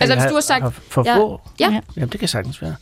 [0.00, 0.64] Altså, Jeg hvis du har sagt...
[0.64, 1.16] For, for Ja.
[1.16, 1.40] få?
[1.60, 1.70] Ja.
[1.70, 1.80] Ja.
[1.96, 2.74] Jamen, det kan sagtens være.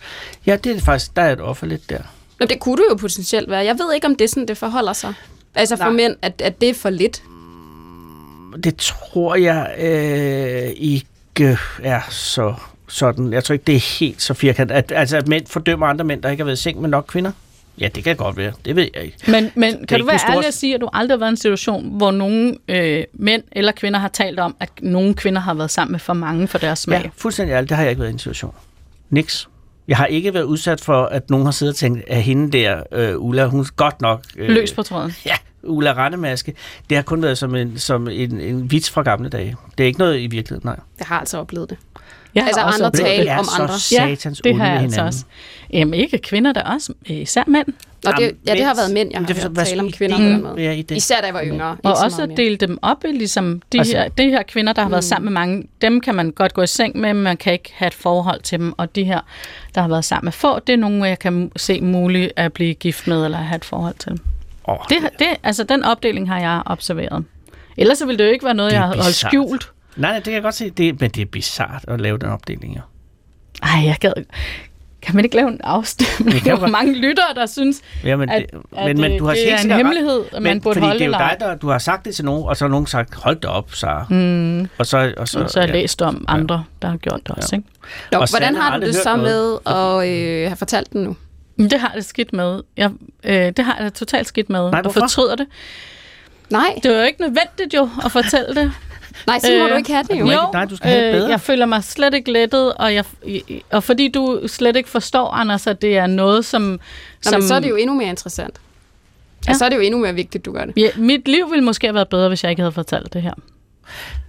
[0.47, 1.99] Ja, det er faktisk, der er et offer lidt der.
[2.41, 3.65] Nå, det kunne du jo potentielt være.
[3.65, 5.15] Jeg ved ikke, om det er sådan, det forholder sig.
[5.55, 5.93] Altså for Nej.
[5.93, 7.23] mænd, at, at det er for lidt.
[8.65, 12.55] Det tror jeg øh, ikke er så
[12.89, 13.33] sådan.
[13.33, 14.75] Jeg tror ikke, det er helt så firkantet.
[14.75, 17.05] At, altså, at mænd fordømmer andre mænd, der ikke har været i seng med nok
[17.09, 17.33] kvinder.
[17.79, 18.53] Ja, det kan godt være.
[18.65, 19.17] Det ved jeg ikke.
[19.27, 21.33] Men, men er kan du være ærlig at sige, at du aldrig har været i
[21.33, 25.55] en situation, hvor nogle øh, mænd eller kvinder har talt om, at nogle kvinder har
[25.55, 27.03] været sammen med for mange for deres smag?
[27.05, 27.69] Ja, fuldstændig ærligt.
[27.69, 28.55] Det har jeg ikke været i en situation.
[29.11, 29.49] Niks.
[29.89, 32.83] Jeg har ikke været udsat for, at nogen har siddet og tænkt, at hende der,
[32.93, 34.25] øh, Ulla, hun er godt nok...
[34.37, 35.13] Øh, Løs på tråden.
[35.27, 36.55] Ja, Ulla Randemaske.
[36.91, 39.57] Det har kun været som en, som en, en vits fra gamle dage.
[39.79, 40.77] Det er ikke noget i virkeligheden, nej.
[40.99, 41.79] Jeg har altså oplevet det.
[42.35, 43.31] Jeg har Altså også andre tale det.
[43.31, 43.79] er om så andre.
[43.79, 45.25] satans det har jeg altså også.
[45.73, 46.93] Jamen ikke kvinder, der også.
[47.07, 47.67] Især mænd.
[48.05, 50.43] Nå, det, ja, det har været mænd, jeg har det hørt tale om kvinder den
[50.43, 50.57] måde.
[50.57, 50.97] være i det?
[50.97, 51.77] Især da jeg var yngre.
[51.85, 54.83] Og også at dele dem op, i, ligesom de, Altså- her, de her kvinder, der
[54.83, 57.37] har været sammen med mange, dem kan man godt gå i seng med, men man
[57.37, 58.73] kan ikke have et forhold til dem.
[58.79, 59.21] Og de her,
[59.75, 62.75] der har været sammen med få, det er nogen, jeg kan se muligt at blive
[62.75, 64.21] gift med, eller have et forhold til.
[64.71, 67.25] Åh, Det, det, altså, den opdeling har jeg observeret.
[67.77, 69.73] Ellers så ville det jo ikke være noget, Det jeg havde holdt skjult.
[69.97, 70.71] Nej, nej, det kan jeg godt se.
[70.71, 72.81] Det, men det er bizart at lave den opdeling, jo.
[73.63, 74.13] Ej, jeg gad...
[75.03, 76.41] Kan man ikke lave en afstemning?
[76.45, 76.71] Der er godt.
[76.71, 79.59] mange lyttere, der synes, Jamen, at, det, at men, men øh, du har det er
[79.59, 79.77] en ret.
[79.77, 82.15] hemmelighed, at man burde fordi holde det er jo dig, der, du har sagt det
[82.15, 84.07] til nogen, og så har nogen sagt, hold da op, Sara.
[84.11, 84.61] Mm.
[84.79, 85.81] Og så, og så, Så, så har jeg ja.
[85.81, 87.57] læst om andre, der har gjort det også.
[87.57, 87.69] Ikke?
[88.13, 89.59] Nå, Og hvordan har du det så noget.
[89.67, 91.17] med at øh, have fortalt den nu?
[91.69, 92.63] Det har det skidt med.
[92.77, 92.91] Jeg,
[93.25, 94.61] øh, det har jeg totalt skidt med.
[94.61, 95.01] Nej, og hvorfor?
[95.01, 95.47] fortryder det.
[96.51, 98.73] Nej, Det var jo ikke nødvendigt jo at fortælle det.
[99.27, 100.25] nej, sådan må Øh, du ikke have det jo.
[100.25, 101.29] ikke- nej, du skal have det bedre.
[101.31, 103.05] jeg føler mig slet ikke lettet, og, jeg,
[103.71, 106.63] og fordi du slet ikke forstår, Anders, at det er noget, som...
[106.63, 106.79] Nå,
[107.23, 108.55] som men så er det jo endnu mere interessant.
[108.55, 108.61] Ja.
[109.47, 109.51] Ja.
[109.51, 110.75] Altså, så er det jo endnu mere vigtigt, du gør det.
[110.77, 113.33] ja, mit liv ville måske have været bedre, hvis jeg ikke havde fortalt det her.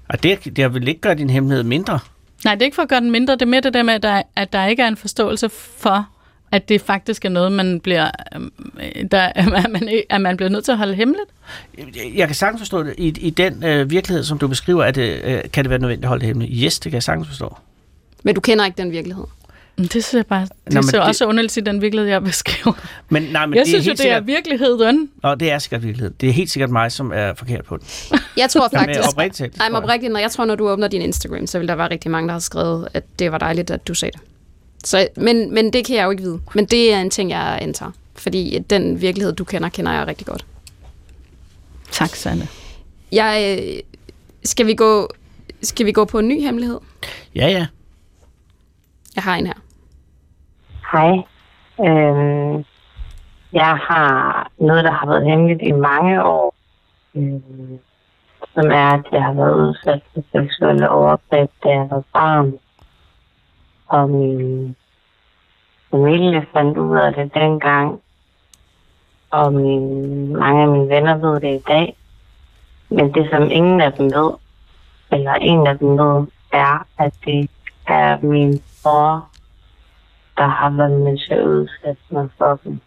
[0.10, 2.00] Og det, det vil ikke gøre din hemmelighed mindre.
[2.46, 3.34] Nej, det er ikke for at gøre den mindre.
[3.34, 6.08] Det er mere det der med, at der, at der ikke er en forståelse for,
[6.52, 8.52] at det faktisk er noget, man bliver, øhm,
[9.12, 11.30] der, at, man, at man bliver nødt til at holde hemmeligt.
[12.16, 12.94] Jeg- kan sagtens forstå det.
[12.98, 16.06] I, i den øh, virkelighed, som du beskriver, at det, øh, kan det være nødvendigt
[16.06, 16.54] at holde det hemmeligt.
[16.64, 17.58] Yes, det kan jeg sagtens forstå.
[18.24, 19.24] Men du kender ikke den virkelighed.
[19.78, 22.24] Men Det synes jeg bare, det Nå, ser det- også underligt i den virkelighed, jeg
[22.24, 22.74] beskriver.
[23.10, 25.10] Men, nej, men jeg det synes er jo, det er sikkert, virkeligheden.
[25.24, 26.12] Og det er sikkert virkelighed.
[26.22, 27.86] Det er helt sikkert mig, som er forkert på den.
[28.38, 29.00] Jeg tror faktisk...
[29.14, 29.84] oprigtigt talt, Nej, men jeg.
[29.84, 32.28] oprigtigt, når jeg tror, når du åbner din Instagram, så vil der være rigtig mange,
[32.28, 34.22] der har skrevet, at det var dejligt, at du sagde det.
[34.84, 36.42] Så, men, men det kan jeg jo ikke vide.
[36.56, 37.92] Men det er en ting, jeg antager.
[38.16, 40.46] Fordi den virkelighed, du kender, kender jeg rigtig godt.
[41.92, 42.48] Tak, Sanne.
[43.12, 43.80] Jeg, øh,
[44.44, 45.08] skal, vi gå,
[45.62, 46.80] skal vi gå på en ny hemmelighed?
[47.36, 47.68] Ja, ja.
[49.16, 49.54] Jeg har en her.
[50.92, 51.12] Hej.
[51.80, 52.66] Øhm,
[53.54, 56.56] jeg har noget, der har været hemmeligt i mange år,
[57.16, 57.80] øhm,
[58.54, 62.54] som er, at jeg har været udsat for seksuelle overgreb, da jeg var barn.
[63.92, 64.76] Og min
[65.92, 68.02] familie fandt ud af det dengang,
[69.30, 71.98] og min, mange af mine venner ved det i dag.
[72.90, 74.32] Men det, som ingen af dem ved,
[75.12, 77.50] eller en af dem ved, er, at det
[77.88, 79.30] er min bror,
[80.38, 82.80] der har været med til at udsætte mig for dem.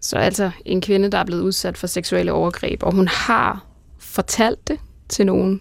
[0.00, 3.64] Så altså en kvinde, der er blevet udsat for seksuelle overgreb, og hun har
[3.98, 4.78] fortalt det
[5.08, 5.60] til nogen,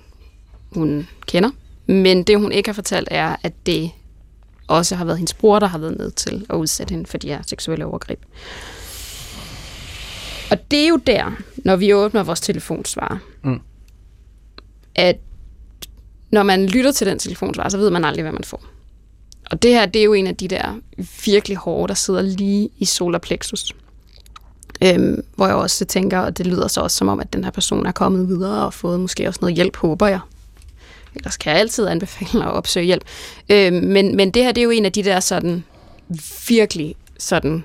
[0.75, 1.49] hun kender.
[1.91, 3.91] Men det, hun ikke har fortalt, er, at det
[4.67, 7.27] også har været hendes bror, der har været med til at udsætte hende for de
[7.27, 8.19] her seksuelle overgreb.
[10.51, 13.59] Og det er jo der, når vi åbner vores telefonsvar, Mm.
[14.95, 15.15] at
[16.31, 18.63] når man lytter til den telefonsvar, så ved man aldrig, hvad man får.
[19.51, 20.79] Og det her, det er jo en af de der
[21.25, 23.75] virkelig hårde, der sidder lige i solar plexus.
[24.83, 27.51] Øhm, hvor jeg også tænker, og det lyder så også som om, at den her
[27.51, 30.19] person er kommet videre og fået måske også noget hjælp, håber jeg.
[31.15, 33.03] Ellers kan jeg altid anbefale at opsøge hjælp.
[33.49, 35.63] Øhm, men, men det her, det er jo en af de der sådan
[36.47, 37.63] virkelig sådan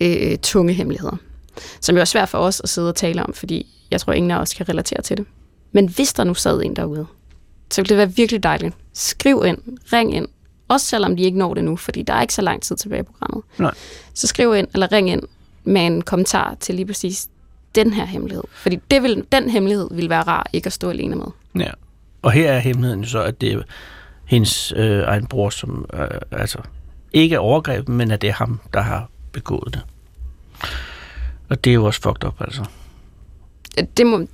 [0.00, 1.16] øh, tunge hemmeligheder,
[1.80, 4.30] som jo er svært for os at sidde og tale om, fordi jeg tror, ingen
[4.30, 5.26] af os kan relatere til det.
[5.72, 7.06] Men hvis der nu sad en derude,
[7.70, 8.74] så ville det være virkelig dejligt.
[8.92, 9.58] Skriv ind,
[9.92, 10.28] ring ind,
[10.68, 13.00] også selvom de ikke når det nu, fordi der er ikke så lang tid tilbage
[13.00, 13.44] i programmet.
[13.58, 13.74] Nej.
[14.14, 15.22] Så skriv ind, eller ring ind
[15.64, 17.28] med en kommentar til lige præcis
[17.74, 18.44] den her hemmelighed.
[18.52, 21.26] Fordi det vil, den hemmelighed vil være rar ikke at stå alene med.
[21.58, 21.70] Ja.
[22.22, 23.62] Og her er hemmeligheden så, at det er
[24.24, 26.58] hendes øh, egen bror, som øh, altså
[27.12, 29.82] ikke er overgrebet, men at det er ham, der har begået det.
[31.48, 32.64] Og det er jo også fucked up, altså.
[33.96, 34.26] Det må,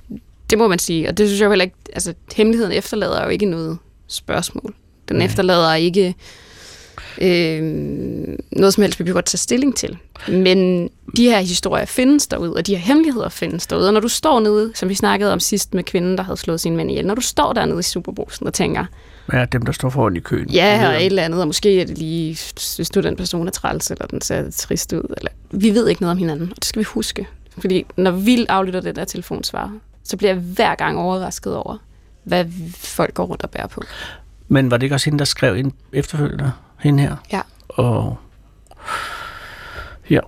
[0.49, 3.45] det må man sige, og det synes jeg heller ikke, altså hemmeligheden efterlader jo ikke
[3.45, 3.77] noget
[4.07, 4.73] spørgsmål.
[5.09, 5.25] Den Nej.
[5.25, 6.15] efterlader ikke
[7.21, 7.61] øh,
[8.51, 9.97] noget som helst, vi godt tage stilling til.
[10.27, 13.87] Men de her historier findes derude, og de her hemmeligheder findes derude.
[13.87, 16.61] Og når du står nede, som vi snakkede om sidst med kvinden, der havde slået
[16.61, 18.85] sin mand ihjel, når du står dernede i Superbrugsen og tænker,
[19.33, 20.49] Ja, dem, der står foran i køen.
[20.49, 23.51] ja, og et eller andet, og måske er det lige, synes du, den person er
[23.51, 26.65] træls, eller den ser trist ud, eller vi ved ikke noget om hinanden, og det
[26.65, 27.27] skal vi huske.
[27.57, 29.71] Fordi når vi aflytter det der telefonsvar,
[30.03, 31.77] så bliver jeg hver gang overrasket over,
[32.23, 32.45] hvad
[32.77, 33.81] folk går rundt og bærer på.
[34.47, 36.51] Men var det ikke også hende, der skrev ind efterfølgende?
[36.85, 37.15] Hende her?
[37.31, 37.41] Ja.
[37.67, 38.17] Og...
[40.09, 40.19] Ja.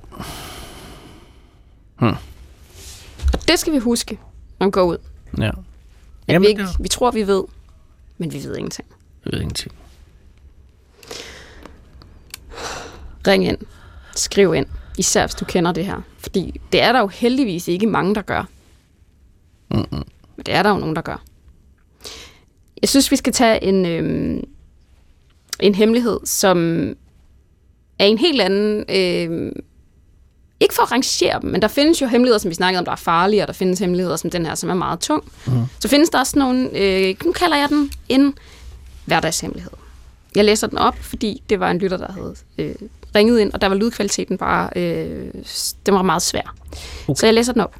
[3.33, 4.19] Og det skal vi huske,
[4.59, 4.97] når vi går ud.
[5.37, 5.47] Ja.
[5.47, 5.53] At
[6.27, 7.43] Jamen, vi, ikke, vi tror, vi ved,
[8.17, 8.87] men vi ved ingenting.
[9.25, 9.75] Jeg ved ingenting.
[13.27, 13.57] Ring ind.
[14.15, 14.67] Skriv ind.
[14.97, 16.01] Især hvis du kender det her.
[16.17, 18.43] Fordi det er der jo heldigvis ikke mange, der gør.
[19.71, 20.03] Mm-mm.
[20.35, 21.23] Men det er der jo nogen, der gør.
[22.81, 24.43] Jeg synes, vi skal tage en, øhm,
[25.59, 26.87] en hemmelighed, som
[27.99, 28.85] er en helt anden...
[28.89, 29.51] Øhm,
[30.59, 32.91] ikke for at rangere dem, men der findes jo hemmeligheder, som vi snakkede om, der
[32.91, 35.23] er farlige, og der findes hemmeligheder som den her, som er meget tung.
[35.47, 35.51] Mm.
[35.79, 38.33] Så findes der også nogle, øh, nu kalder jeg den en
[39.05, 39.71] hverdagshemmelighed.
[40.35, 42.75] Jeg læser den op, fordi det var en lytter, der havde øh,
[43.15, 45.33] ringet ind, og der var lydkvaliteten bare, øh,
[45.85, 46.55] den var meget svær.
[47.07, 47.19] Okay.
[47.19, 47.75] Så jeg læser den op.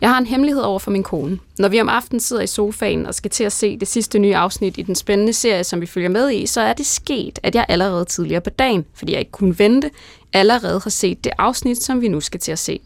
[0.00, 1.38] Jeg har en hemmelighed over for min kone.
[1.58, 4.36] Når vi om aftenen sidder i sofaen og skal til at se det sidste nye
[4.36, 7.54] afsnit i den spændende serie, som vi følger med i, så er det sket, at
[7.54, 9.90] jeg allerede tidligere på dagen, fordi jeg ikke kunne vente,
[10.32, 12.80] allerede har set det afsnit, som vi nu skal til at se.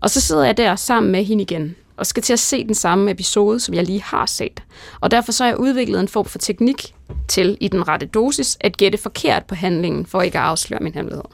[0.00, 2.74] Og så sidder jeg der sammen med hende igen, og skal til at se den
[2.74, 4.62] samme episode, som jeg lige har set.
[5.00, 6.94] Og derfor så har jeg udviklet en form for teknik
[7.28, 10.94] til, i den rette dosis, at gætte forkert på handlingen, for ikke at afsløre min
[10.94, 11.24] hemmelighed.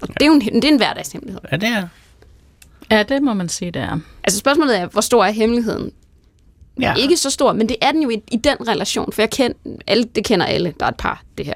[0.00, 1.40] Og det er jo en, det er en hverdagshemmelighed.
[1.52, 1.88] Ja, det er.
[2.90, 3.98] Ja, det må man sige, det er.
[4.24, 5.92] Altså spørgsmålet er, hvor stor er hemmeligheden?
[6.80, 6.94] Ja.
[6.94, 9.54] Ikke så stor, men det er den jo i, i den relation, for jeg kend,
[9.86, 11.54] alle, det kender alle, der er et par, det her.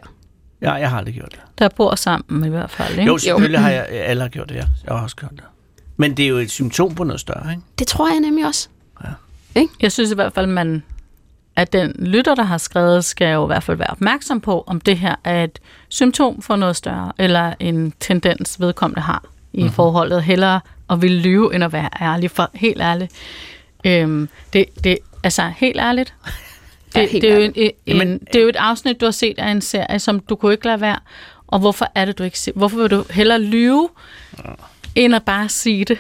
[0.61, 1.41] ja, jeg har aldrig gjort det.
[1.59, 3.03] Der bor sammen i hvert fald, ikke?
[3.05, 4.65] Jo, selvfølgelig har jeg alle har gjort det, ja.
[4.87, 5.45] Jeg har også gjort det.
[5.97, 7.63] Men det er jo et symptom på noget større, ikke?
[7.79, 8.69] Det tror jeg nemlig også.
[9.81, 10.83] Jeg synes i hvert fald, man,
[11.57, 14.81] at den lytter, der har skrevet, skal jo i hvert fald være opmærksom på, om
[14.81, 15.59] det her er et
[15.89, 19.63] symptom for noget større, eller en tendens, vedkommende har i Mhm.
[19.63, 19.75] mm-hmm.
[19.75, 20.23] forholdet.
[20.23, 22.31] Hellere at ville lyve, end at være ærlig.
[22.31, 23.13] For helt ærligt,
[23.85, 26.15] øhm, det, det, altså helt ærligt,
[26.95, 29.05] Ja, det, helt det, er jo en, en, Jamen, det er jo et afsnit, du
[29.07, 30.99] har set af en serie, som du kunne ikke lade være.
[31.47, 32.53] Og hvorfor er det, du ikke se?
[32.55, 33.89] Hvorfor vil du hellere lyve,
[34.95, 35.99] end at bare sige det?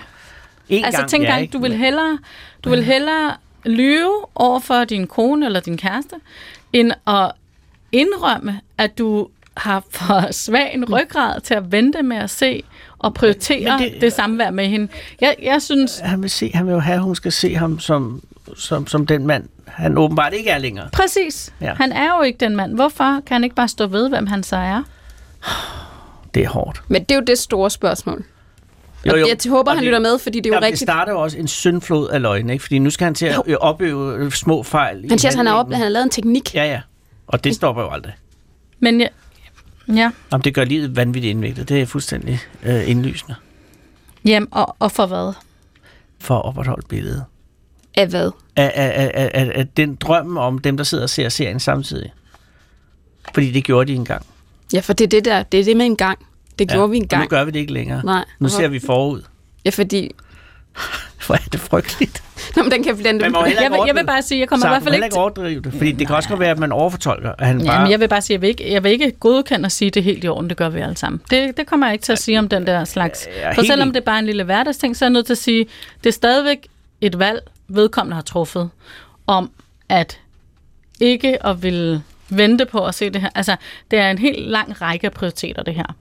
[0.68, 2.18] En Altså tænk ja, gang, du vil hellere,
[2.64, 3.34] du vil hellere
[3.64, 6.16] lyve over for din kone eller din kæreste,
[6.72, 7.32] end at
[7.92, 12.62] indrømme, at du har for svag en ryggrad til at vente med at se
[12.98, 14.88] og prioritere Men det, det- samvær med hende.
[15.20, 17.78] Jeg, jeg synes Han vil, se, han vil jo have, at hun skal se ham
[17.78, 18.22] som,
[18.56, 20.88] som, som den mand, han åbenbart ikke er længere.
[20.92, 21.66] præcis, Ja.
[21.66, 21.74] ja.
[21.74, 22.74] han er jo ikke den mand.
[22.74, 24.82] Hvorfor kan han ikke bare stå ved, hvem han så er?
[26.34, 26.82] Det er hårdt.
[26.88, 28.24] Men det er jo det store spørgsmål.
[29.06, 29.26] Jo, Og jo.
[29.26, 30.80] jeg håber, Og han det- lytter med, fordi det er jo Jamen, rigtigt.
[30.80, 32.62] Det starter jo også en syndflod af løgn, ikke?
[32.62, 35.06] Fordi nu skal han til at øh, opøve øh, små fejl.
[35.08, 36.54] Han siger, at han har, op, han har lavet en teknik.
[36.54, 36.80] Ja, ja.
[37.26, 38.12] Og det stopper jo aldrig.
[38.80, 39.08] Men jeg,
[39.88, 41.68] ja, Jamen, det gør livet vanvittigt indviklet.
[41.68, 43.34] Det er fuldstændig øh, indlysende
[44.24, 45.32] Jamen, og, og for hvad?
[46.20, 47.24] for at opretholde billedet.
[47.94, 48.30] Af hvad?
[48.56, 51.60] Af, af, af, af, af, af den drøm om dem, der sidder og ser serien
[51.60, 52.12] samtidig.
[53.34, 54.26] Fordi det gjorde de engang.
[54.72, 55.42] Ja, for det er det der.
[55.42, 56.18] Det er det med en gang.
[56.58, 58.04] Det gjorde vi en Og nu gør vi det ikke længere.
[58.04, 58.24] Nej.
[58.38, 59.22] Nu ser vi forud.
[59.64, 60.10] Ja, fordi...
[61.26, 62.22] Hvor er det frygteligt.
[62.56, 64.64] Nå, men den kan den, Man må Jeg vil, jeg vil bare sige, jeg kommer
[64.64, 66.58] Så i hvert fald ikke ikke overdrive det, fordi det kan også godt være, at
[66.58, 67.82] man overfortolker, at han Ja, bare...
[67.82, 69.94] men jeg vil bare sige, jeg vil ikke, jeg vil ikke godkende at sige, at
[69.94, 71.20] det er helt i orden, det gør vi alle sammen.
[71.30, 73.28] Det, det kommer jeg ikke til at sige om den der slags.
[73.54, 75.66] For selvom det er bare en lille hverdagsting, så er jeg nødt til at sige,
[76.04, 76.66] det er stadigvæk
[77.00, 78.70] et valg, vedkommende har truffet,
[79.26, 79.50] om
[79.88, 80.18] at
[81.00, 83.28] ikke at ville vente på at se det her.
[83.34, 83.56] Altså,
[83.90, 85.94] det er en helt lang række af prioriteter, det her.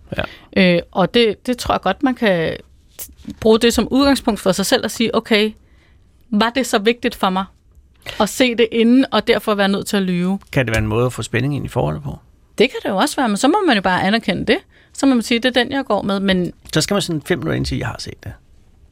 [0.56, 0.76] Ja.
[0.76, 2.58] Øh, og det, det tror jeg godt, man kan
[3.42, 5.52] bruge det som udgangspunkt for sig selv og sige, okay,
[6.32, 7.46] var det så vigtigt for mig
[8.20, 10.40] at se det inden, og derfor være nødt til at lyve?
[10.52, 12.20] Kan det være en måde at få spænding ind i forholdet på?
[12.58, 14.58] Det kan det jo også være, men så må man jo bare anerkende det.
[14.94, 17.22] Så må man sige, det er den, jeg går med, men Så skal man sådan
[17.22, 18.32] fem minutter ind til, at jeg har set det.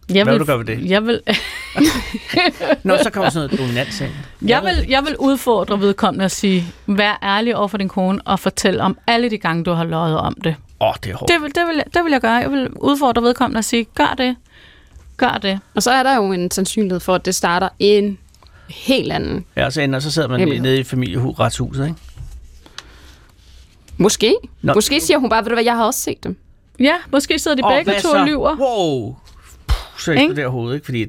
[0.09, 0.89] jeg Hvad vil, vil du gøre ved det?
[0.89, 1.21] Jeg vil,
[2.83, 4.09] Nå, så kommer sådan noget dominans ind.
[4.49, 8.39] jeg, vil, jeg vil udfordre vedkommende at sige, vær ærlig over for din kone og
[8.39, 10.55] fortæl om alle de gange, du har løjet om det.
[10.81, 11.31] Åh, oh, det er hårdt.
[11.33, 12.31] Det vil, det, vil, det vil jeg gøre.
[12.31, 14.35] Jeg vil udfordre vedkommende at sige, gør det.
[15.17, 15.59] Gør det.
[15.75, 18.17] Og så er der jo en sandsynlighed for, at det starter en
[18.69, 19.45] helt anden.
[19.55, 20.63] Ja, så ender, så sidder man Hemmelighed.
[20.63, 21.97] nede i familieretshuset, ikke?
[23.97, 24.35] Måske.
[24.61, 24.73] Nå.
[24.73, 26.37] Måske siger hun bare, ved du hvad, jeg har også set dem.
[26.79, 28.17] Ja, måske sidder de Og begge to så?
[28.17, 28.55] og lyver.
[28.59, 29.15] Wow!
[29.67, 30.85] Puh, så eksploderer hovedet, ikke?
[30.85, 31.05] Fordi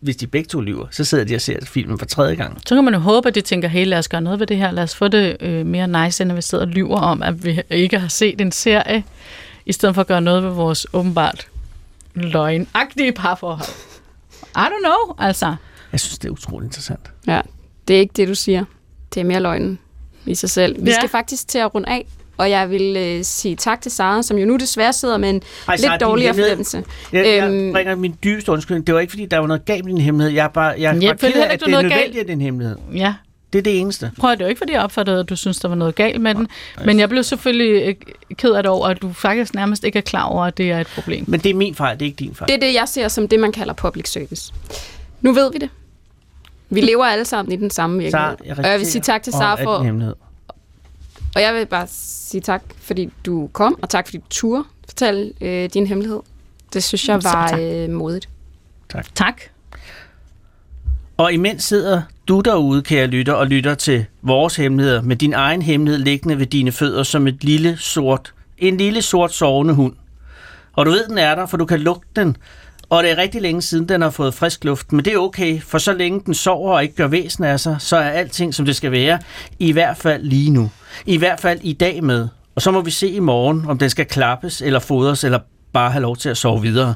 [0.00, 2.58] hvis de begge to lyver, så sidder de og ser filmen for tredje gang.
[2.66, 4.56] Så kan man jo håbe, at de tænker, hey, lad os gøre noget ved det
[4.56, 4.70] her.
[4.70, 7.44] Lad os få det øh, mere nice, end at vi sidder og lyver om, at
[7.44, 9.04] vi ikke har set en serie,
[9.66, 11.46] i stedet for at gøre noget ved vores åbenbart
[12.14, 13.68] løgnagtige parforhold.
[14.56, 15.54] I don't know, altså.
[15.92, 17.10] Jeg synes, det er utroligt interessant.
[17.26, 17.40] Ja,
[17.88, 18.64] det er ikke det, du siger.
[19.14, 19.78] Det er mere løgnen
[20.26, 20.84] i sig selv.
[20.84, 20.96] Vi Ja.
[20.96, 22.06] skal faktisk til at runde af,
[22.40, 25.42] og jeg vil øh, sige tak til Sara, som jo nu desværre sidder med en
[25.68, 26.84] Ej, lidt din dårligere fornemmelse.
[27.12, 27.72] Jeg, jeg Øhm.
[27.72, 28.86] bringer min dybeste undskyldning.
[28.86, 30.34] Det var ikke, fordi der var noget galt med din hemmelighed.
[30.34, 31.84] Jeg er bare, jeg er Jeg bare føler ked af, at ikke, det er noget
[31.84, 32.20] nødvendigt, galt.
[32.20, 32.76] at det en hemmelighed.
[32.94, 33.14] Ja,
[33.52, 34.10] Det er det eneste.
[34.20, 35.94] prøv at det er jo ikke, fordi jeg opfattede, at du synes, der var noget
[35.94, 36.48] galt med den.
[36.84, 37.94] Men jeg blev selvfølgelig øh,
[38.36, 40.80] ked af det over, at du faktisk nærmest ikke er klar over, at det er
[40.80, 41.24] et problem.
[41.28, 42.48] Men det er min fejl, det er ikke din fejl.
[42.48, 44.52] Det er det, jeg ser som det, man kalder public service.
[45.20, 45.68] Nu ved vi det.
[46.70, 48.58] Vi lever alle sammen i den samme virkelighed.
[48.58, 49.78] og jeg vil sige tak til Sara for...
[51.34, 55.32] Og jeg vil bare sige tak, fordi du kom, og tak, fordi du turde fortælle
[55.40, 56.20] øh, din hemmelighed.
[56.72, 57.60] Det synes jeg var tak.
[57.60, 58.28] øh, modigt.
[59.14, 59.40] Tak.
[61.16, 65.62] Og imens sidder du derude, kære lytter, og lytter til vores hemmeligheder, med din egen
[65.62, 69.94] hemmelighed liggende ved dine fødder som et lille sort, en lille sort sovende hund.
[70.72, 72.36] Og du ved, den er der, for du kan lugte den,
[72.90, 74.92] og det er rigtig længe siden, den har fået frisk luft.
[74.92, 77.76] Men det er okay, for så længe den sover og ikke gør væsen af sig,
[77.78, 79.18] så er alting, som det skal være,
[79.58, 80.70] i hvert fald lige nu.
[81.06, 82.28] I hvert fald i dag med.
[82.54, 85.38] Og så må vi se i morgen, om den skal klappes eller fodres, eller
[85.72, 86.94] bare have lov til at sove videre.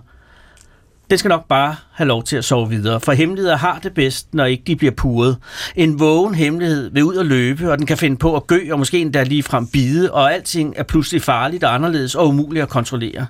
[1.10, 4.34] Den skal nok bare have lov til at sove videre, for hemmeligheder har det bedst,
[4.34, 5.36] når ikke de bliver puret.
[5.76, 8.78] En vågen hemmelighed vil ud og løbe, og den kan finde på at gø, og
[8.78, 12.68] måske endda lige frem bide, og alting er pludselig farligt og anderledes og umuligt at
[12.68, 13.26] kontrollere.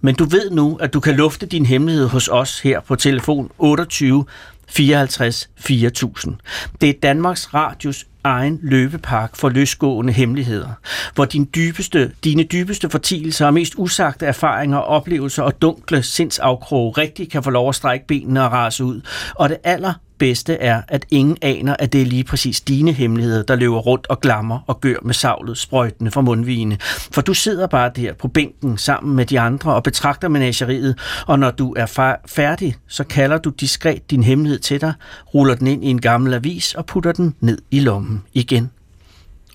[0.00, 3.50] Men du ved nu, at du kan lufte din hemmelighed hos os her på telefon
[3.58, 4.24] 28
[4.68, 6.34] 54 4000.
[6.80, 10.68] Det er Danmarks Radios egen løbepark for løsgående hemmeligheder,
[11.14, 17.30] hvor din dybeste, dine dybeste fortielser og mest usagte erfaringer, oplevelser og dunkle sindsafkroge rigtig
[17.30, 19.00] kan få lov at strække benene og rase ud.
[19.34, 23.42] Og det aller bedste er, at ingen aner, at det er lige præcis dine hemmeligheder,
[23.42, 26.78] der løber rundt og glammer og gør med savlet sprøjtende fra mundvigene.
[27.12, 31.38] For du sidder bare der på bænken sammen med de andre og betragter menageriet, og
[31.38, 34.92] når du er færdig, så kalder du diskret din hemmelighed til dig,
[35.34, 38.70] ruller den ind i en gammel avis og putter den ned i lommen igen.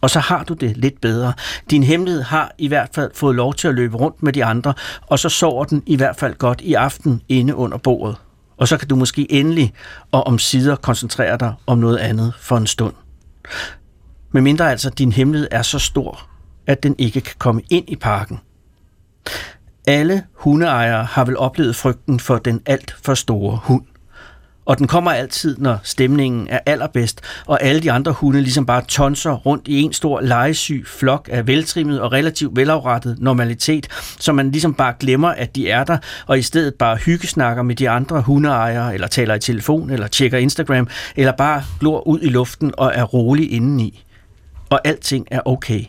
[0.01, 1.34] Og så har du det lidt bedre.
[1.70, 4.74] Din hemmelighed har i hvert fald fået lov til at løbe rundt med de andre,
[5.07, 8.16] og så sover den i hvert fald godt i aften inde under bordet.
[8.64, 9.74] Og så kan du måske endelig
[10.11, 12.93] og om sider koncentrere dig om noget andet for en stund.
[14.32, 16.30] Men mindre altså, din hemmelighed er så stor,
[16.68, 18.39] at den ikke kan komme ind i parken.
[19.88, 23.86] Alle hundeejere har vel oplevet frygten for den alt for store hund.
[24.66, 28.84] Og den kommer altid, når stemningen er allerbedst, og alle de andre hunde ligesom bare
[28.88, 33.88] tonser rundt i en stor legesyg flok af veltrimmet og relativt velafrettet normalitet,
[34.20, 35.97] så man ligesom bare glemmer, at de er der,
[36.28, 40.38] og i stedet bare hyggesnakker med de andre hundeejere, eller taler i telefon, eller tjekker
[40.38, 44.05] Instagram, eller bare glor ud i luften og er rolig indeni.
[44.70, 45.84] Og alting er okay.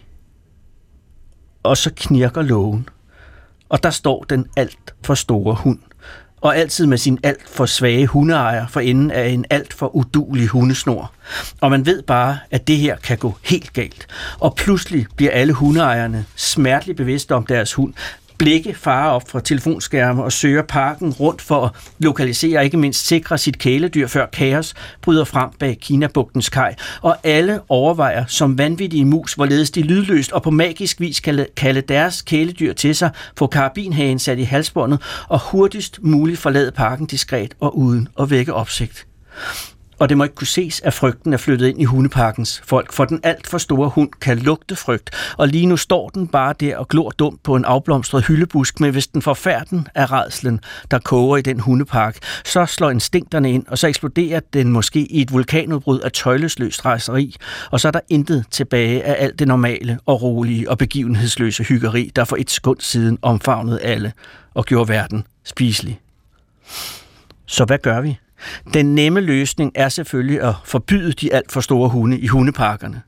[1.63, 2.89] Og så knirker lågen.
[3.69, 5.79] Og der står den alt for store hund
[6.45, 10.47] og altid med sin alt for svage hundeejer for enden af en alt for udulig
[10.47, 11.13] hundesnor.
[11.61, 14.07] Og man ved bare, at det her kan gå helt galt.
[14.39, 17.95] Og pludselig bliver alle hundeejerne smerteligt bevidste om deres hund,
[18.39, 23.07] blikke farer op fra telefonskærme og søger parken rundt for at lokalisere og ikke mindst
[23.07, 26.75] sikre sit kæledyr, før kaos bryder frem bag Kinabugtens kaj.
[27.03, 31.81] Og alle overvejer som vanvittige mus, hvorledes de lydløst og på magisk vis kan kalde
[31.81, 37.55] deres kæledyr til sig, få karabinhagen sat i halsbåndet og hurtigst muligt forlade parken diskret
[37.61, 39.07] og uden at vække opsigt
[39.99, 43.05] og det må ikke kunne ses, at frygten er flyttet ind i hundeparkens folk, for
[43.05, 46.77] den alt for store hund kan lugte frygt, og lige nu står den bare der
[46.77, 50.99] og glor dumt på en afblomstret hyldebusk, men hvis den får færden af redslen, der
[50.99, 55.33] koger i den hundepark, så slår instinkterne ind, og så eksploderer den måske i et
[55.33, 57.37] vulkanudbrud af tøjlesløst rejseri,
[57.71, 62.11] og så er der intet tilbage af alt det normale og rolige og begivenhedsløse hyggeri,
[62.17, 64.13] der for et sekund siden omfavnede alle
[64.55, 66.01] og gjorde verden spiselig.
[67.47, 68.19] Så hvad gør vi?
[68.75, 73.03] Den nemme løsning er selvfølgelig at forbyde de alt for store hunde i hundeparkerne.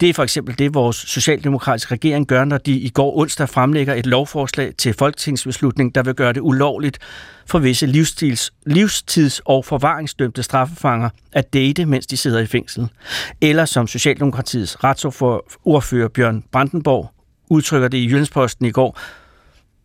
[0.00, 3.94] Det er for eksempel det, vores socialdemokratiske regering gør, når de i går onsdag fremlægger
[3.94, 6.98] et lovforslag til folketingsbeslutning, der vil gøre det ulovligt
[7.46, 12.88] for visse livsstils, livstids- og forvaringsdømte straffefanger at date, mens de sidder i fængsel.
[13.40, 17.10] Eller som Socialdemokratiets retsordfører Bjørn Brandenborg
[17.50, 18.98] udtrykker det i Jyllandsposten i går,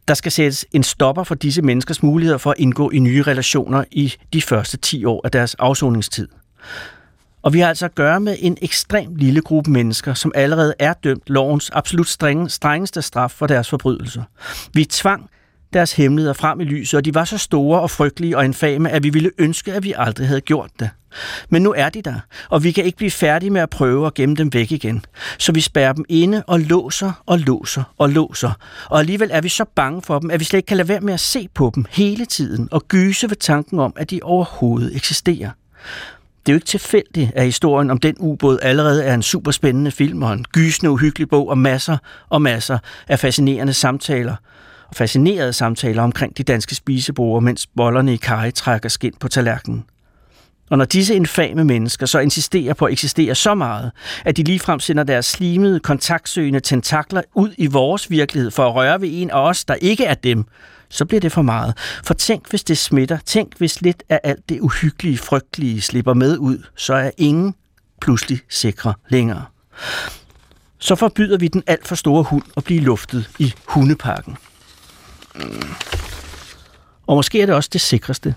[0.07, 3.83] der skal sættes en stopper for disse menneskers muligheder for at indgå i nye relationer
[3.91, 6.27] i de første 10 år af deres afsoningstid.
[7.41, 10.93] Og vi har altså at gøre med en ekstrem lille gruppe mennesker, som allerede er
[10.93, 12.07] dømt lovens absolut
[12.47, 14.23] strengeste straf for deres forbrydelser.
[14.73, 15.29] Vi tvang
[15.73, 19.03] deres hemmeligheder frem i lyset, og de var så store og frygtelige og infame, at
[19.03, 20.89] vi ville ønske, at vi aldrig havde gjort det.
[21.49, 24.13] Men nu er de der, og vi kan ikke blive færdige med at prøve at
[24.13, 25.05] gemme dem væk igen.
[25.37, 28.51] Så vi spærrer dem inde og låser og låser og låser.
[28.89, 31.01] Og alligevel er vi så bange for dem, at vi slet ikke kan lade være
[31.01, 34.95] med at se på dem hele tiden og gyse ved tanken om, at de overhovedet
[34.95, 35.49] eksisterer.
[36.45, 39.91] Det er jo ikke tilfældigt, at historien om den ubåd allerede er en super spændende
[39.91, 41.97] film og en gysende uhyggelig bog og masser
[42.29, 44.35] og masser af fascinerende samtaler
[44.89, 49.85] og fascinerede samtaler omkring de danske spisebord, mens bollerne i kaj trækker skind på tallerkenen.
[50.69, 53.91] Og når disse infame mennesker så insisterer på at eksistere så meget,
[54.25, 59.01] at de ligefrem sender deres slimede, kontaktsøgende tentakler ud i vores virkelighed for at røre
[59.01, 60.45] ved en af os, der ikke er dem,
[60.89, 61.77] så bliver det for meget.
[62.03, 63.17] For tænk, hvis det smitter.
[63.25, 67.55] Tænk, hvis lidt af alt det uhyggelige, frygtelige slipper med ud, så er ingen
[68.01, 69.45] pludselig sikre længere.
[70.79, 74.37] Så forbyder vi den alt for store hund at blive luftet i hundeparken.
[75.39, 75.67] Mm.
[77.07, 78.35] Og måske er det også det sikreste.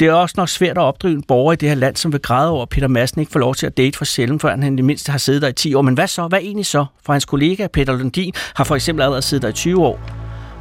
[0.00, 2.20] Det er også nok svært at opdrive en borger i det her land, som vil
[2.20, 4.62] græde over, at Peter Madsen ikke får lov til at date for sjældent, før han
[4.62, 5.82] i det mindste har siddet der i 10 år.
[5.82, 6.28] Men hvad så?
[6.28, 6.84] Hvad egentlig så?
[7.06, 10.00] For hans kollega Peter Lundin har for eksempel allerede siddet der i 20 år.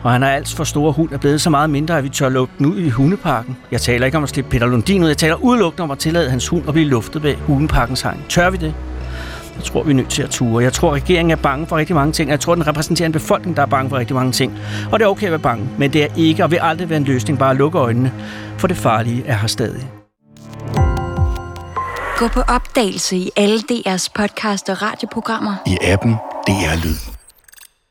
[0.04, 2.30] Og han har alt for store hund er blevet så meget mindre, at vi tør
[2.30, 3.58] lukke den ud i hundeparken.
[3.72, 6.30] Jeg taler ikke om at slippe Peter Lundin ud, jeg taler udelukkende om at tillade
[6.30, 8.24] hans hund at blive luftet ved hundeparkens hegn.
[8.30, 8.74] Tør vi det?
[9.58, 10.64] Jeg tror, vi er nødt til at ture.
[10.64, 12.30] Jeg tror, regeringen er bange for rigtig mange ting.
[12.30, 14.60] Jeg tror, den repræsenterer en befolkning, der er bange for rigtig mange ting.
[14.92, 16.98] Og det er okay at være bange, men det er ikke og vil aldrig være
[16.98, 18.14] en løsning bare at lukke øjnene.
[18.58, 19.90] For det farlige er her stadig.
[22.18, 25.56] Gå på opdagelse i alle DR's podcast og radioprogrammer.
[25.66, 26.16] I appen
[26.48, 27.17] DR Lyd.